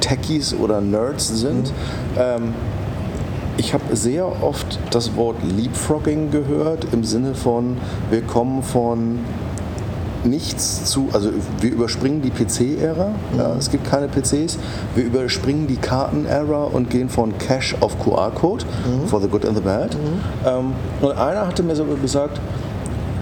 [0.00, 1.72] Techies oder Nerds sind.
[2.18, 2.54] Ähm,
[3.56, 7.76] ich habe sehr oft das Wort Leapfrogging gehört im Sinne von,
[8.10, 9.20] wir kommen von
[10.24, 14.58] nichts zu, also wir überspringen die PC-Ära, ja, es gibt keine PCs,
[14.94, 18.64] wir überspringen die Karten-Ära und gehen von Cash auf QR-Code,
[19.06, 19.96] for the good and the bad.
[20.46, 22.40] Ähm, und einer hatte mir sogar gesagt,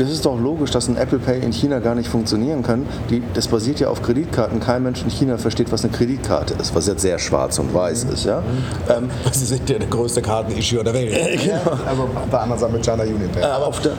[0.02, 2.86] das ist doch logisch, dass ein Apple Pay in China gar nicht funktionieren kann.
[3.08, 4.58] Die, das basiert ja auf Kreditkarten.
[4.58, 8.04] Kein Mensch in China versteht, was eine Kreditkarte ist, was jetzt sehr schwarz und weiß
[8.04, 8.24] ist.
[8.24, 8.42] Ja?
[8.88, 11.12] Ähm, Sie sind ja der größte Kartenissue der Welt.
[11.86, 13.42] Also bei anderen Sachen mit China Union Pay.
[13.42, 13.92] aber auf der,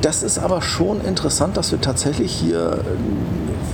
[0.00, 2.78] das ist aber schon interessant, dass wir tatsächlich hier,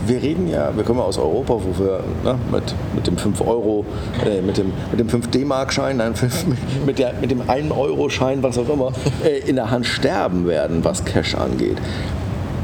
[0.07, 3.41] wir reden ja, wir kommen ja aus Europa, wo wir ne, mit, mit dem 5
[3.43, 3.85] Euro,
[4.25, 6.47] äh, mit dem, mit dem 5 D-Mark-Schein, nein, 5,
[6.87, 8.93] mit, der, mit dem 1 Euro-Schein, was auch immer,
[9.25, 11.68] äh, in der Hand sterben werden, was Cash angeht.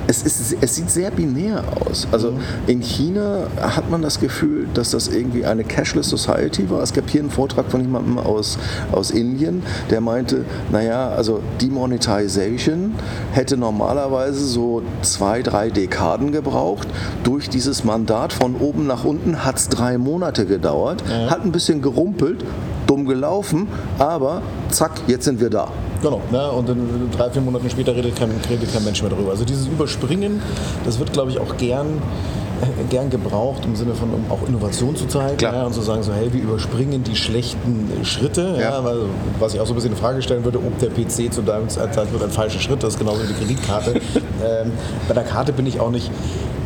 [0.06, 2.06] Es, ist, es sieht sehr binär aus.
[2.12, 2.34] Also
[2.66, 6.82] in China hat man das Gefühl, dass das irgendwie eine Cashless Society war.
[6.82, 8.58] Es gab hier einen Vortrag von jemandem aus,
[8.92, 12.94] aus Indien, der meinte, naja, also Demonetization
[13.32, 16.86] hätte normalerweise so zwei, drei Dekaden gebraucht.
[17.22, 21.80] Durch dieses Mandat von oben nach unten hat es drei Monate gedauert, hat ein bisschen
[21.80, 22.44] gerumpelt,
[22.86, 25.68] dumm gelaufen, aber zack, jetzt sind wir da.
[26.04, 26.50] Genau, ne?
[26.52, 29.30] und dann drei, vier Monate später redet kein, redet kein Mensch mehr darüber.
[29.30, 30.42] Also dieses Überspringen,
[30.84, 32.02] das wird, glaube ich, auch gern,
[32.90, 36.12] gern gebraucht im Sinne von, um auch Innovation zu zeigen ja, und zu sagen, so,
[36.12, 38.54] hey, wir überspringen die schlechten Schritte.
[38.58, 38.70] Ja.
[38.74, 38.84] Ja.
[38.84, 38.98] weil,
[39.38, 41.70] was ich auch so ein bisschen in Frage stellen würde, ob der PC zu deinem
[41.70, 43.92] Zeitpunkt ein falscher Schritt ist, genauso wie die Kreditkarte.
[44.44, 44.72] ähm,
[45.08, 46.10] bei der Karte bin ich auch nicht.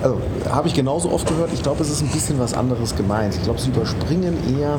[0.03, 0.21] Also
[0.51, 1.51] habe ich genauso oft gehört.
[1.53, 3.37] Ich glaube, es ist ein bisschen was anderes gemeint.
[3.37, 4.79] Ich glaube, sie überspringen eher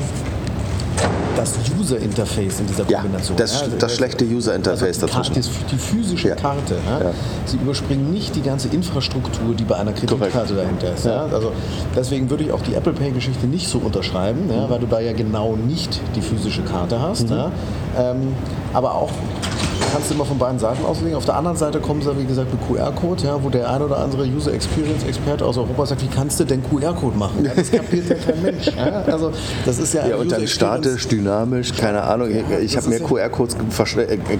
[1.36, 3.36] das User-Interface in dieser Ja, Kombination.
[3.36, 5.52] das, also das schlechte User-Interface die, Karte, dazwischen.
[5.70, 6.34] die physische Ja.
[6.34, 6.74] Karte.
[6.86, 7.04] Ja?
[7.06, 7.10] Ja.
[7.46, 11.06] Sie überspringen nicht die ganze Infrastruktur, die bei einer Kreditkarte dahinter ist.
[11.06, 11.26] Ja?
[11.32, 11.52] Also
[11.96, 14.68] deswegen würde ich auch die Apple Pay-Geschichte nicht so unterschreiben, ja?
[14.68, 17.30] weil du da ja genau nicht die physische Karte hast.
[17.30, 17.50] Ja?
[17.98, 18.34] Ähm,
[18.72, 19.10] aber auch
[19.92, 21.16] kannst du immer von beiden Seiten auslegen.
[21.16, 23.98] Auf der anderen Seite kommen sie, wie gesagt, mit QR-Code, ja, wo der ein oder
[23.98, 27.44] andere User Experience Experte aus Europa sagt, wie kannst du denn QR-Code machen?
[27.44, 28.66] Ja, das kapiert ja kein Mensch.
[28.66, 29.02] Ja?
[29.06, 29.32] Also
[29.64, 32.28] das ist ja, ja und dann statisch, dynamisch, keine Ahnung.
[32.62, 33.56] Ich, habe mehr QR-Codes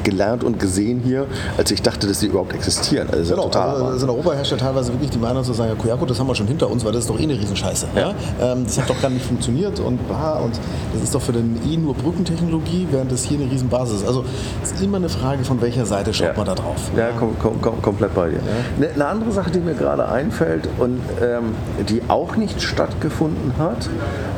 [0.02, 3.08] gelernt und gesehen hier, als ich dachte, dass sie überhaupt existieren.
[3.10, 5.82] Also genau, total also in Europa herrscht ja teilweise wirklich die Meinung zu sagen, ja,
[5.82, 7.88] QR-Code, das haben wir schon hinter uns, weil das ist doch eh eine Riesenscheiße.
[7.96, 8.14] Ja.
[8.40, 10.60] Ähm, das hat doch gar nicht funktioniert und, und
[10.92, 14.06] das ist doch für den eh nur Brückentechnologie, während das hier eine Riesenbasis ist.
[14.06, 14.19] Also
[14.62, 16.34] es ist immer eine Frage, von welcher Seite schaut ja.
[16.36, 16.90] man da drauf.
[16.96, 18.36] Ja, kom kom komplett bei dir.
[18.36, 18.42] Ja.
[18.76, 21.54] Eine, eine, andere Sache, die mir gerade einfällt und ähm,
[21.88, 23.88] die auch nicht stattgefunden hat,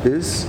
[0.03, 0.47] ist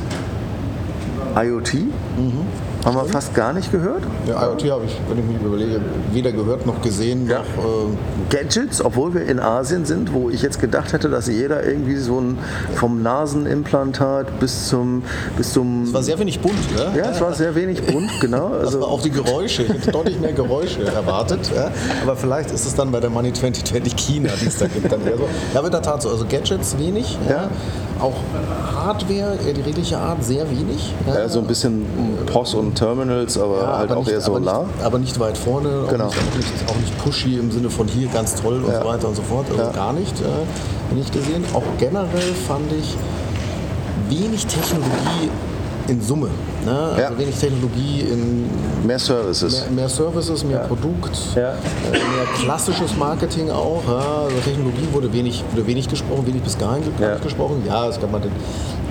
[1.37, 1.75] IoT.
[1.75, 2.47] Mhm.
[2.85, 4.03] Haben wir fast gar nicht gehört?
[4.27, 5.81] Ja, IoT habe ich, wenn ich mich überlege,
[6.13, 7.27] weder gehört noch gesehen.
[7.27, 7.39] Ja.
[7.39, 7.97] Noch, äh
[8.29, 12.21] Gadgets, obwohl wir in Asien sind, wo ich jetzt gedacht hätte, dass jeder irgendwie so
[12.21, 12.39] ein
[12.75, 15.03] vom Nasenimplantat bis zum.
[15.37, 16.93] Bis zum es war sehr wenig bunt, ne?
[16.95, 18.49] Ja, es war sehr wenig bunt, genau.
[18.49, 19.63] Also auch die Geräusche.
[19.63, 21.51] Ich hätte deutlich mehr Geräusche erwartet.
[21.55, 21.71] Ja?
[22.03, 25.07] Aber vielleicht ist es dann bei der Money 2020 China, die es da gibt, dann
[25.07, 25.29] eher so.
[25.55, 26.11] Ja, aber in der Tat so.
[26.11, 27.19] Also Gadgets wenig.
[27.29, 27.49] Ja.
[28.01, 28.15] Auch
[28.75, 30.93] Hardware, die redliche Art, sehr wenig.
[31.07, 31.87] Ja, so ein bisschen
[32.27, 34.55] POS und Terminals, aber ja, halt aber auch nicht, eher Solar.
[34.55, 36.07] Aber nicht, aber nicht weit vorne, genau.
[36.07, 38.83] auch, nicht, auch, nicht, pushy im Sinne von hier ganz toll und ja.
[38.83, 39.47] so weiter und so fort.
[39.51, 41.45] Also gar nicht, äh, nicht gesehen.
[41.55, 42.97] Auch generell fand ich
[44.09, 45.31] wenig Technologie
[45.89, 46.29] in Summe.
[46.65, 46.79] Ne?
[46.79, 47.19] Also ja.
[47.19, 48.45] wenig Technologie in.
[48.87, 49.63] Mehr Services.
[49.63, 50.67] Mehr, mehr Services, mehr ja.
[50.67, 51.53] Produkt, ja.
[51.53, 53.83] Äh, mehr klassisches Marketing auch.
[53.87, 56.91] Also Technologie wurde wenig, wurde wenig gesprochen, wenig bis gar nicht
[57.23, 57.63] gesprochen.
[57.67, 58.33] Ja, es gab mal den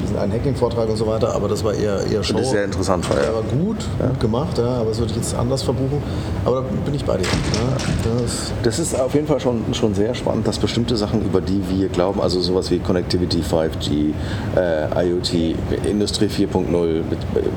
[0.03, 2.33] diesen einen Hacking-Vortrag und so weiter, aber das war eher, eher Show.
[2.33, 3.09] Das ist sehr interessant.
[3.09, 3.33] War, ja.
[3.33, 4.07] war gut, ja.
[4.07, 6.01] gut gemacht, ja, aber das würde ich jetzt anders verbuchen.
[6.45, 7.23] Aber da bin ich bei dir.
[7.23, 8.21] Ja.
[8.21, 11.61] Das, das, ist auf jeden Fall schon, schon sehr spannend, dass bestimmte Sachen, über die
[11.69, 14.13] wir glauben, also sowas wie Connectivity 5G,
[14.55, 15.55] äh, IoT,
[15.85, 17.47] Industrie 4.0 mit äh,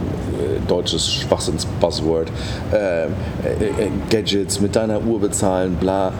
[0.66, 2.30] deutsches Schwachsinns-Buzzword,
[2.72, 6.12] äh, äh, äh, Gadgets mit deiner Uhr bezahlen, bla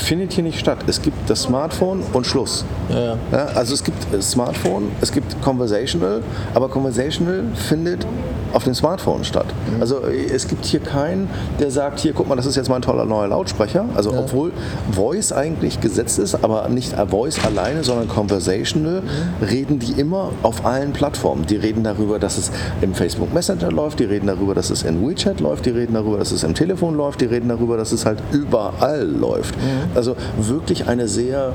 [0.00, 0.78] findet hier nicht statt.
[0.86, 2.64] Es gibt das Smartphone und Schluss.
[2.88, 3.18] Ja, ja.
[3.32, 6.22] Ja, also es gibt Smartphone, es gibt Conversational,
[6.54, 8.06] aber Conversational findet
[8.52, 9.46] auf dem Smartphone statt.
[9.74, 9.80] Mhm.
[9.80, 11.28] Also es gibt hier keinen,
[11.60, 13.84] der sagt, hier guck mal, das ist jetzt mein toller neuer Lautsprecher.
[13.94, 14.52] Also obwohl
[14.92, 19.44] Voice eigentlich gesetzt ist, aber nicht Voice alleine, sondern Conversational, mhm.
[19.44, 21.46] reden die immer auf allen Plattformen.
[21.46, 25.06] Die reden darüber, dass es im Facebook Messenger läuft, die reden darüber, dass es in
[25.06, 28.06] WeChat läuft, die reden darüber, dass es im Telefon läuft, die reden darüber, dass es
[28.06, 29.56] halt überall läuft.
[29.56, 29.87] Mhm.
[29.94, 31.52] Also wirklich eine sehr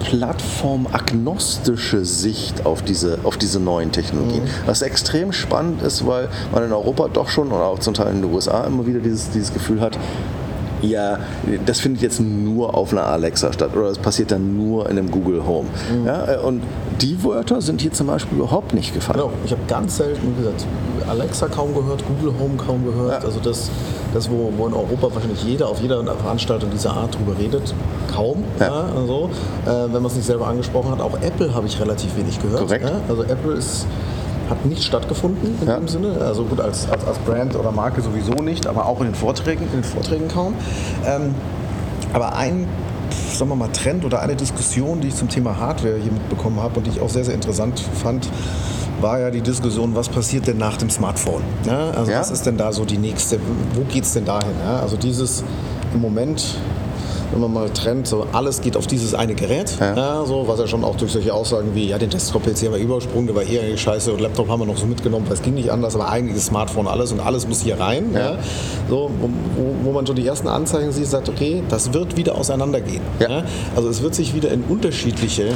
[0.00, 4.42] plattformagnostische Sicht auf diese, auf diese neuen Technologien.
[4.44, 4.48] Mhm.
[4.66, 8.22] Was extrem spannend ist, weil man in Europa doch schon und auch zum Teil in
[8.22, 9.98] den USA immer wieder dieses, dieses Gefühl hat,
[10.82, 11.18] ja,
[11.66, 15.10] das findet jetzt nur auf einer Alexa statt oder das passiert dann nur in einem
[15.10, 15.68] Google Home.
[15.92, 16.06] Mhm.
[16.06, 16.62] Ja, äh, und
[17.00, 19.20] die Wörter sind hier zum Beispiel überhaupt nicht gefallen.
[19.20, 20.66] Genau, ich habe ganz selten gesagt,
[21.08, 23.22] Alexa kaum gehört, Google Home kaum gehört.
[23.22, 23.26] Ja.
[23.26, 23.70] Also das,
[24.12, 27.74] das wo, wo in Europa wahrscheinlich jeder auf jeder Veranstaltung dieser Art drüber redet,
[28.14, 28.44] kaum.
[28.60, 28.66] Ja.
[28.66, 29.30] Ja, also,
[29.64, 31.00] äh, wenn man es nicht selber angesprochen hat.
[31.00, 32.60] Auch Apple habe ich relativ wenig gehört.
[32.60, 32.90] Korrekt.
[33.08, 33.86] Also Apple ist
[34.48, 35.76] hat nicht stattgefunden in ja.
[35.76, 36.18] dem Sinne.
[36.20, 39.64] Also gut, als, als, als Brand oder Marke sowieso nicht, aber auch in den Vorträgen,
[39.64, 40.54] in den Vorträgen kaum.
[41.06, 41.34] Ähm,
[42.12, 42.66] aber ein
[43.32, 46.78] sagen wir mal, Trend oder eine Diskussion, die ich zum Thema Hardware hier mitbekommen habe
[46.78, 48.28] und die ich auch sehr, sehr interessant fand,
[49.00, 51.42] war ja die Diskussion, was passiert denn nach dem Smartphone?
[51.64, 52.20] Ja, also ja.
[52.20, 53.38] was ist denn da so die nächste,
[53.74, 54.52] wo geht es denn dahin?
[54.64, 55.44] Ja, also dieses
[55.94, 56.56] im Moment
[57.32, 59.94] wenn man mal trennt, so alles geht auf dieses eine Gerät, ja.
[59.94, 62.78] Ja, so, was ja schon auch durch solche Aussagen wie, ja, den Desktop-PC haben wir
[62.78, 65.42] übersprungen, der war eher eine Scheiße und Laptop haben wir noch so mitgenommen, weil es
[65.42, 68.12] ging nicht anders, aber eigentlich ist Smartphone alles und alles muss hier rein.
[68.14, 68.38] Ja.
[68.88, 69.28] so, wo,
[69.84, 73.02] wo, man schon die ersten Anzeichen sieht, sagt, okay, das wird wieder auseinandergehen.
[73.76, 75.48] Also es wird sich wieder in unterschiedliche,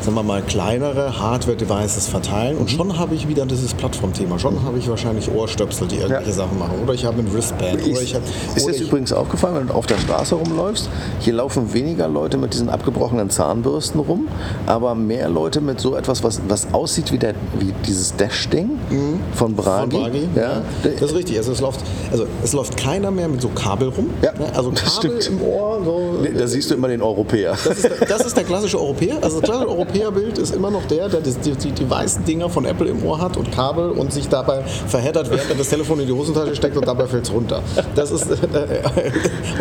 [0.00, 2.76] sagen wir mal, kleinere Hardware-Devices verteilen und mhm.
[2.76, 4.38] schon habe ich wieder dieses Plattformthema.
[4.38, 6.78] Schon habe ich wahrscheinlich Ohrstöpsel, die irgendwelche Sachen machen.
[6.82, 7.80] Oder ich habe ein Wristband.
[7.80, 8.22] Ist, oder ich hab,
[8.56, 10.88] ist dir übrigens aufgefallen, wenn du auf der Straße rumläufst,
[11.20, 14.28] hier laufen weniger Leute mit diesen abgebrochenen Zahnbürsten rum,
[14.66, 19.20] aber mehr Leute mit so etwas, was, was aussieht wie, der, wie dieses Dash-Ding mhm.
[19.34, 19.96] von Bragi.
[19.96, 20.28] Von Bragi.
[20.34, 20.62] Ja.
[20.82, 21.36] Das ist richtig.
[21.38, 24.10] Also es, läuft, also es läuft keiner mehr mit so Kabel rum.
[24.22, 25.82] Ja, also Kabel im Ohr.
[25.84, 26.18] So.
[26.36, 27.56] Da siehst du immer den Europäer.
[27.64, 29.16] Das ist der, das ist der klassische Europäer.
[29.22, 32.64] Also das klassische Europäerbild ist immer noch der, der die, die, die, weißen Dinger von
[32.64, 36.06] Apple im Ohr hat und Kabel und sich dabei verheddert, während er das Telefon in
[36.06, 37.62] die Hosentasche steckt und dabei fällt es runter.
[37.94, 38.36] Das ist äh,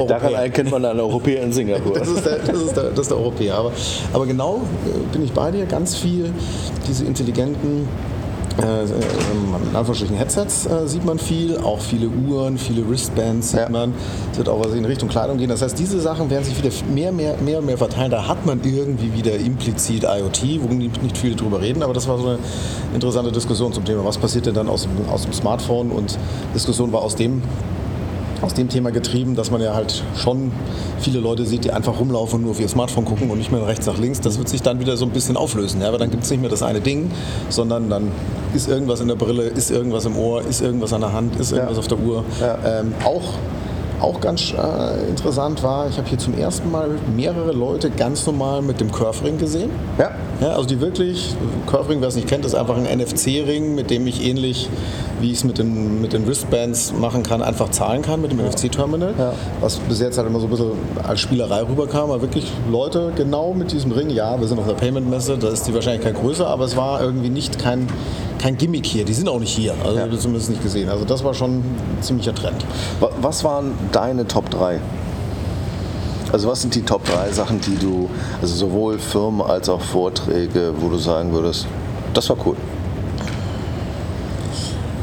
[0.08, 1.98] Daran erkennt man einen Europäer in Singapur.
[1.98, 3.56] Das ist der, das ist der, das ist der Europäer.
[3.56, 3.72] Aber,
[4.14, 5.66] aber genau äh, bin ich bei dir.
[5.66, 6.32] Ganz viel
[6.88, 7.88] diese intelligenten
[8.58, 13.70] äh, in Anführungsstrichen Headsets äh, sieht man viel, auch viele Uhren, viele Wristbands sieht ja.
[13.70, 13.94] man.
[14.32, 15.50] Es wird auch was in Richtung Kleidung gehen.
[15.50, 18.10] Das heißt, diese Sachen werden sich wieder mehr, mehr, mehr und mehr verteilen.
[18.10, 22.18] Da hat man irgendwie wieder implizit IoT, wo nicht, viele drüber reden, aber das war
[22.18, 22.40] so eine
[22.94, 26.18] interessante Diskussion zum Thema, was passiert denn dann aus, aus dem Smartphone und
[26.56, 27.42] Diskussion war aus dem
[28.42, 30.52] aus dem Thema getrieben, dass man ja halt schon
[31.00, 33.66] viele Leute sieht, die einfach rumlaufen und nur auf ihr Smartphone gucken und nicht mehr
[33.66, 34.22] rechts nach links.
[34.22, 35.92] Das wird sich dann wieder so ein bisschen auflösen, ja?
[35.92, 37.12] weil dann gibt es nicht mehr das eine Ding,
[37.50, 38.12] sondern dann
[38.54, 41.52] ist irgendwas in der Brille, ist irgendwas im Ohr, ist irgendwas an der Hand, ist
[41.52, 41.80] irgendwas Ja.
[41.80, 42.24] auf der Uhr.
[42.40, 42.80] Ja.
[42.80, 43.24] Ähm, auch
[44.02, 48.62] auch ganz äh, interessant war, ich habe hier zum ersten Mal mehrere Leute ganz normal
[48.62, 49.72] mit dem Curve-Ring gesehen.
[49.98, 50.12] Ja.
[50.40, 51.36] Ja, also die wirklich,
[51.66, 54.70] Curve-Ring, wer es nicht kennt, ist einfach ein NFC-Ring, mit dem ich ähnlich
[55.20, 58.40] wie ich es mit den, mit den Wristbands machen kann, einfach zahlen kann mit dem
[58.40, 59.14] NFC-Terminal.
[59.18, 59.34] Ja.
[59.62, 60.72] Was bis jetzt halt immer so ein bisschen
[61.04, 64.76] als Spielerei rüberkam, aber wirklich Leute genau mit diesem Ring, ja, wir sind auf der
[64.76, 67.88] Payment-Messe, da ist die Wahrscheinlichkeit größer, aber es war irgendwie nicht kein,
[68.40, 69.06] kein Gimmick hier.
[69.06, 70.08] Die sind auch nicht hier, also Ja.
[70.20, 70.90] zumindest nicht gesehen.
[70.90, 71.64] Also das war schon ein
[72.02, 72.64] ziemlicher Trend.
[73.00, 74.80] Wa- Was waren deine Top 3?
[76.32, 78.10] Also was sind die Top 3 Sachen, die du,
[78.42, 81.68] also sowohl Firmen als auch Vorträge, wo du sagen würdest,
[82.14, 82.56] das war cool.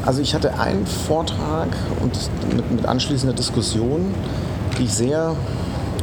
[0.05, 1.69] Also ich hatte einen Vortrag
[2.01, 2.15] und
[2.55, 4.13] mit, mit anschließender Diskussion,
[4.77, 5.35] die ich sehr,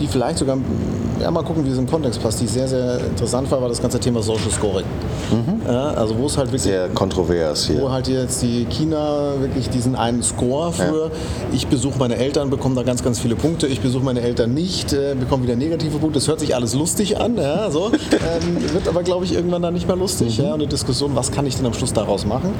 [0.00, 0.56] die vielleicht sogar,
[1.20, 3.80] ja mal gucken, wie es im Kontext passt, die sehr, sehr interessant war, war das
[3.80, 4.84] ganze Thema Social Scoring.
[5.66, 7.90] Ja, also wo es halt wirklich Sehr kontrovers wo hier.
[7.90, 11.10] halt jetzt die China wirklich diesen einen Score für,
[11.52, 14.92] ich besuche meine Eltern, bekomme da ganz, ganz viele Punkte, ich besuche meine Eltern nicht,
[14.92, 16.18] äh, bekomme wieder negative Punkte.
[16.18, 17.86] Das hört sich alles lustig an, ja, so.
[17.92, 20.36] ähm, wird aber, glaube ich, irgendwann dann nicht mehr lustig.
[20.38, 22.50] Ja, und eine Diskussion, was kann ich denn am Schluss daraus machen?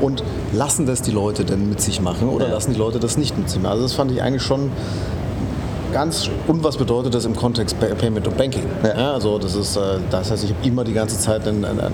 [0.00, 0.22] Und
[0.52, 2.52] lassen das die Leute denn mit sich machen oder Ja.
[2.54, 3.72] lassen die Leute das nicht mit sich machen?
[3.72, 4.70] Also das fand ich eigentlich schon
[5.92, 8.64] ganz und was bedeutet das im Kontext Pay- Payment und Banking?
[8.82, 8.98] Ja.
[8.98, 9.80] Ja, also das ist, äh,
[10.10, 11.92] das heißt, ich habe immer die ganze Zeit eine, eine, eine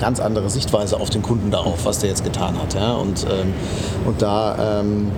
[0.00, 2.74] ganz andere Sichtweise auf den Kunden darauf, was der jetzt getan hat.
[2.74, 2.94] Ja?
[2.94, 3.52] Und, ähm,
[4.06, 5.08] und da ähm,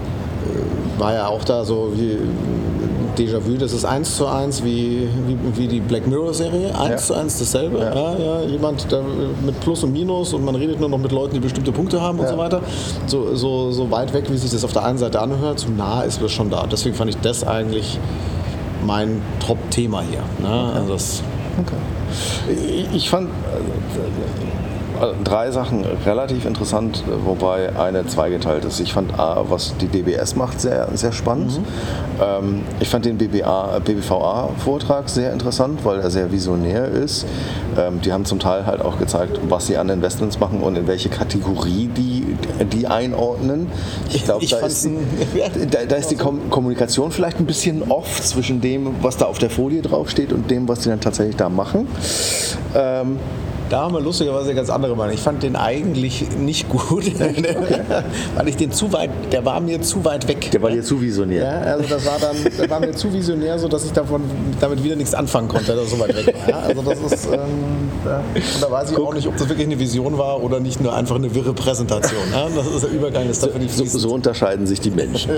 [0.44, 2.18] äh, war ja auch da so wie
[3.16, 6.96] Déjà-vu, das ist eins zu eins wie, wie, wie die Black Mirror-Serie, eins Ja.
[6.98, 7.78] zu eins dasselbe.
[7.78, 8.14] Ja.
[8.18, 9.02] Ja, jemand der,
[9.44, 12.18] mit Plus und Minus und man redet nur noch mit Leuten, die bestimmte Punkte haben
[12.18, 12.60] und so weiter.
[13.06, 16.02] So, so, so weit weg, wie sich das auf der einen Seite anhört, so nah
[16.02, 16.66] ist es schon da.
[16.70, 17.98] Deswegen fand ich das eigentlich
[18.86, 20.22] mein Top-Thema hier.
[20.48, 20.72] Ne?
[20.74, 21.22] Also das,
[22.50, 23.30] Ich- Ich fand äh,
[25.24, 28.80] drei Sachen relativ interessant, wobei eine zweigeteilt ist.
[28.80, 31.60] Ich fand A, was die DBS macht, sehr, sehr spannend.
[32.20, 37.26] Ähm, ich fand den BBVA-Vortrag sehr interessant, weil er sehr visionär ist.
[37.78, 40.86] Ähm, die haben zum Teil halt auch gezeigt, was sie an Investments machen und in
[40.86, 42.36] welche Kategorie die,
[42.72, 43.68] die einordnen.
[44.12, 48.20] Ich glaube, da, ist die- da, da ist die Kom Kommunikation vielleicht ein bisschen off
[48.22, 51.48] zwischen dem, was da auf der Folie draufsteht und dem, was die dann tatsächlich da
[51.48, 51.86] machen.
[52.74, 53.18] Ähm,
[53.72, 55.14] da haben wir lustigerweise eine ganz andere Meinung.
[55.14, 57.04] Ich fand den eigentlich nicht gut,
[58.36, 60.50] weil ich den zu weit, der war mir zu weit weg.
[60.50, 61.42] der war dir zu visionär.
[61.42, 64.24] Ja, also das war dann, der war mir zu visionär, so dass ich davon
[64.60, 66.48] damit wieder nichts anfangen konnte, dass er so weit weg war.
[66.50, 67.38] Ja, also das ist, ähm,
[68.04, 68.22] ja.
[68.60, 71.16] da weiß ich auch nicht, ob das wirklich eine Vision war oder nicht nur einfach
[71.16, 72.20] eine wirre Präsentation.
[72.30, 74.02] Ja, das ist der Übergang, ist dafür nicht So, fließend.
[74.02, 75.30] so unterscheiden sich die Menschen.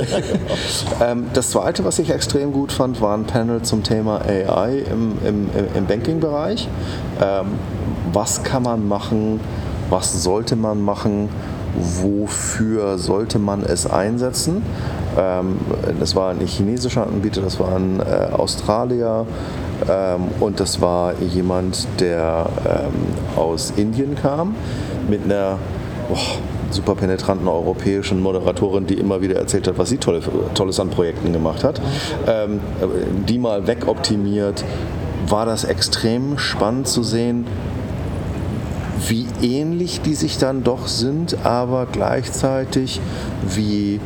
[1.01, 5.19] ähm, das zweite, was ich extrem gut fand, war ein Panel zum Thema AI im,
[5.25, 6.67] im, im Banking-Bereich.
[7.23, 7.47] Ähm,
[8.15, 9.41] was kann man machen?
[9.91, 11.29] Was sollte man machen?
[11.77, 14.63] Wofür sollte man es einsetzen?
[15.19, 15.59] Ähm,
[15.99, 19.27] das war ein chinesischer Anbieter, das war ein äh, Australier
[19.89, 24.55] ähm, und das war jemand, der ähm, aus Indien kam
[25.09, 25.59] mit einer
[26.09, 26.19] boah,
[26.71, 30.21] super penetranten europäischen Moderatorin, die immer wieder erzählt hat, was sie tolle,
[30.55, 31.81] Tolles an Projekten gemacht hat,
[33.29, 34.65] die mal wegoptimiert,
[35.29, 37.47] war das extrem spannend zu sehen,
[39.09, 43.01] wie ähnlich die sich dann doch sind, aber gleichzeitig
[43.47, 44.01] wie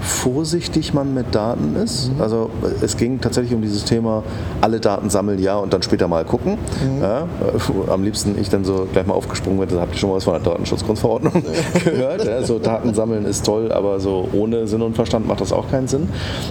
[0.00, 2.10] vorsichtig man mit Daten ist.
[2.18, 4.22] Also es ging tatsächlich um dieses Thema,
[4.60, 6.58] alle Daten sammeln, ja, und dann später mal gucken.
[7.00, 10.10] Ja, äh, am liebsten ich dann so gleich mal aufgesprungen bin, da habt ihr schon
[10.10, 11.32] mal was von der Datenschutzgrundverordnung
[11.84, 12.24] gehört.
[12.24, 15.70] Ja, so Daten sammeln ist toll, aber so ohne Sinn und Verstand macht das auch
[15.70, 16.08] keinen Sinn.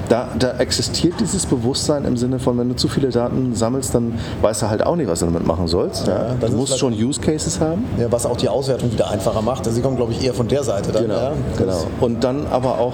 [0.09, 4.13] Da, da existiert dieses Bewusstsein im Sinne von, wenn du zu viele Daten sammelst, dann
[4.41, 6.07] weißt du halt auch nicht, was du damit machen sollst.
[6.07, 7.83] Ja, du musst schon Use Cases haben.
[7.97, 9.65] Ja, was auch die Auswertung wieder einfacher macht.
[9.65, 11.03] Sie kommen, glaube ich, eher von der Seite dann.
[11.03, 11.87] Genau, genau.
[11.99, 12.93] Und dann aber auch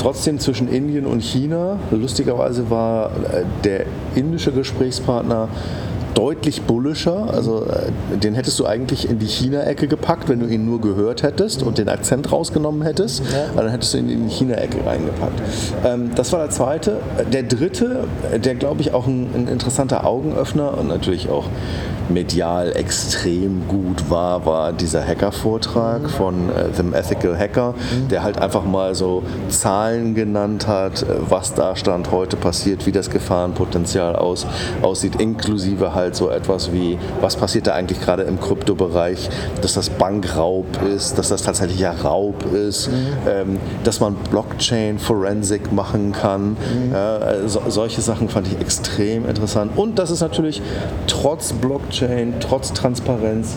[0.00, 1.78] trotzdem zwischen Indien und China.
[1.90, 3.84] Lustigerweise war äh, der
[4.14, 5.48] indische Gesprächspartner
[6.20, 7.32] deutlich bullischer.
[7.32, 11.22] Also äh, den hättest du eigentlich in die China-Ecke gepackt, wenn du ihn nur gehört
[11.22, 13.22] hättest und den Akzent rausgenommen hättest.
[13.52, 15.40] Aber Dann hättest du ihn in die China-Ecke reingepackt.
[15.82, 16.98] Ähm, das war der zweite.
[17.32, 21.46] Der dritte, äh, der glaube ich auch ein, ein interessanter Augenöffner und natürlich auch
[22.10, 27.74] medial extrem gut war, war dieser Hacker-Vortrag von äh, The Ethical Hacker,
[28.10, 32.92] der halt einfach mal so Zahlen genannt hat, äh, was da Stand heute passiert, wie
[32.92, 34.46] das Gefahrenpotenzial aus,
[34.82, 39.28] aussieht, inklusive halt halt so etwas wie, was passiert da eigentlich gerade im Kryptobereich,
[39.62, 42.94] dass das Bankraub ist, dass das tatsächlicher Raub ist, mhm.
[43.28, 46.50] ähm, dass man Blockchain-Forensik machen kann.
[46.50, 46.94] Mhm.
[46.94, 49.72] Äh, so, solche Sachen fand ich extrem interessant.
[49.76, 50.60] Und das ist natürlich
[51.06, 53.56] trotz Blockchain, trotz Transparenz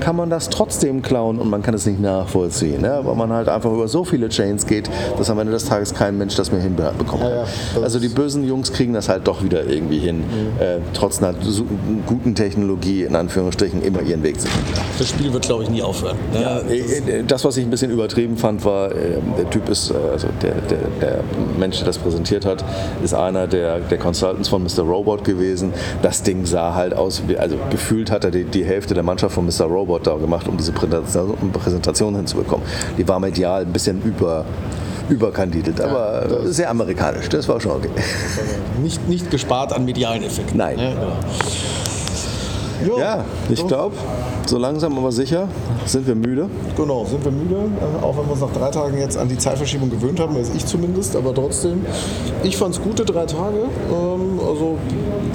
[0.00, 3.00] kann man das trotzdem klauen und man kann es nicht nachvollziehen, ne?
[3.02, 6.18] weil man halt einfach über so viele Chains geht, dass am Ende des Tages kein
[6.18, 7.22] Mensch das mehr hinbekommt.
[7.22, 7.44] Ja, ja,
[7.82, 10.60] also die bösen Jungs kriegen das halt doch wieder irgendwie hin, mhm.
[10.60, 11.34] äh, trotz einer
[12.06, 14.72] guten Technologie in Anführungsstrichen immer ihren Weg zu finden.
[14.98, 16.16] Das Spiel wird, glaube ich, nie aufhören.
[16.32, 16.42] Ne?
[16.42, 19.92] Ja, äh, äh, das, was ich ein bisschen übertrieben fand, war, äh, der Typ ist,
[19.92, 21.20] also der, der, der,
[21.58, 22.64] Mensch, der das präsentiert hat,
[23.02, 24.82] ist einer der, der Consultants von Mr.
[24.82, 25.72] Robot gewesen.
[26.02, 29.46] Das Ding sah halt aus, also gefühlt hat er die, die Hälfte der Mannschaft von
[29.46, 29.64] Mr.
[29.64, 32.66] Robot da gemacht, um diese Präsentation hinzubekommen.
[32.96, 34.44] Die war medial ein bisschen über
[35.08, 37.28] überkandidelt, aber ja, sehr amerikanisch.
[37.28, 37.90] Das war schon okay.
[38.82, 40.56] Nicht, nicht gespart an medialen Effekten.
[40.56, 40.78] Nein.
[40.78, 41.12] Ja, genau.
[42.84, 43.94] Jo, ja, ich glaube,
[44.46, 45.48] so langsam aber sicher
[45.86, 46.50] sind wir müde.
[46.76, 47.54] Genau, sind wir müde.
[47.54, 50.50] Äh, auch wenn wir uns nach drei Tagen jetzt an die Zeitverschiebung gewöhnt haben, weiß
[50.54, 51.86] ich zumindest, aber trotzdem.
[52.42, 53.58] Ich fand es gute drei Tage.
[53.90, 54.76] Ähm, also,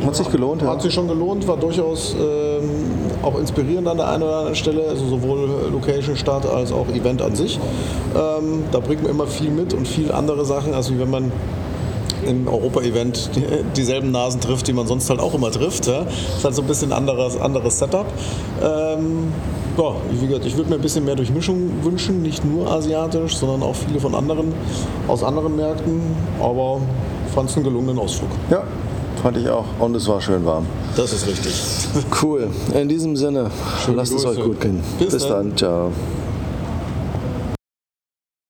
[0.05, 0.61] hat sich gelohnt.
[0.61, 0.79] Hat ja.
[0.81, 5.05] sich schon gelohnt, war durchaus ähm, auch inspirierend an der einen oder anderen Stelle, also
[5.07, 7.59] sowohl Location, Start als auch Event an sich.
[8.15, 11.31] Ähm, da bringt man immer viel mit und viel andere Sachen, als wenn man
[12.25, 13.29] im Europa-Event
[13.75, 15.87] dieselben Nasen trifft, die man sonst halt auch immer trifft.
[15.87, 16.03] Ja.
[16.03, 18.05] Das ist halt so ein bisschen anderes, anderes Setup.
[18.61, 19.31] Ähm,
[19.77, 23.63] ja, wie gesagt, ich würde mir ein bisschen mehr Durchmischung wünschen, nicht nur asiatisch, sondern
[23.63, 24.53] auch viele von anderen,
[25.07, 26.01] aus anderen Märkten.
[26.41, 26.81] Aber
[27.33, 28.29] fand es einen gelungenen Ausflug.
[28.49, 28.63] Ja,
[29.19, 29.65] fand ich auch.
[29.79, 30.65] Und es war schön warm.
[30.95, 31.53] Das ist richtig.
[32.21, 32.47] Cool.
[32.73, 33.49] In diesem Sinne,
[33.83, 34.29] Schöne lasst Grüße.
[34.29, 34.81] es euch gut gehen.
[34.97, 35.49] Bis, Bis dann.
[35.49, 35.57] dann.
[35.57, 35.91] Ciao.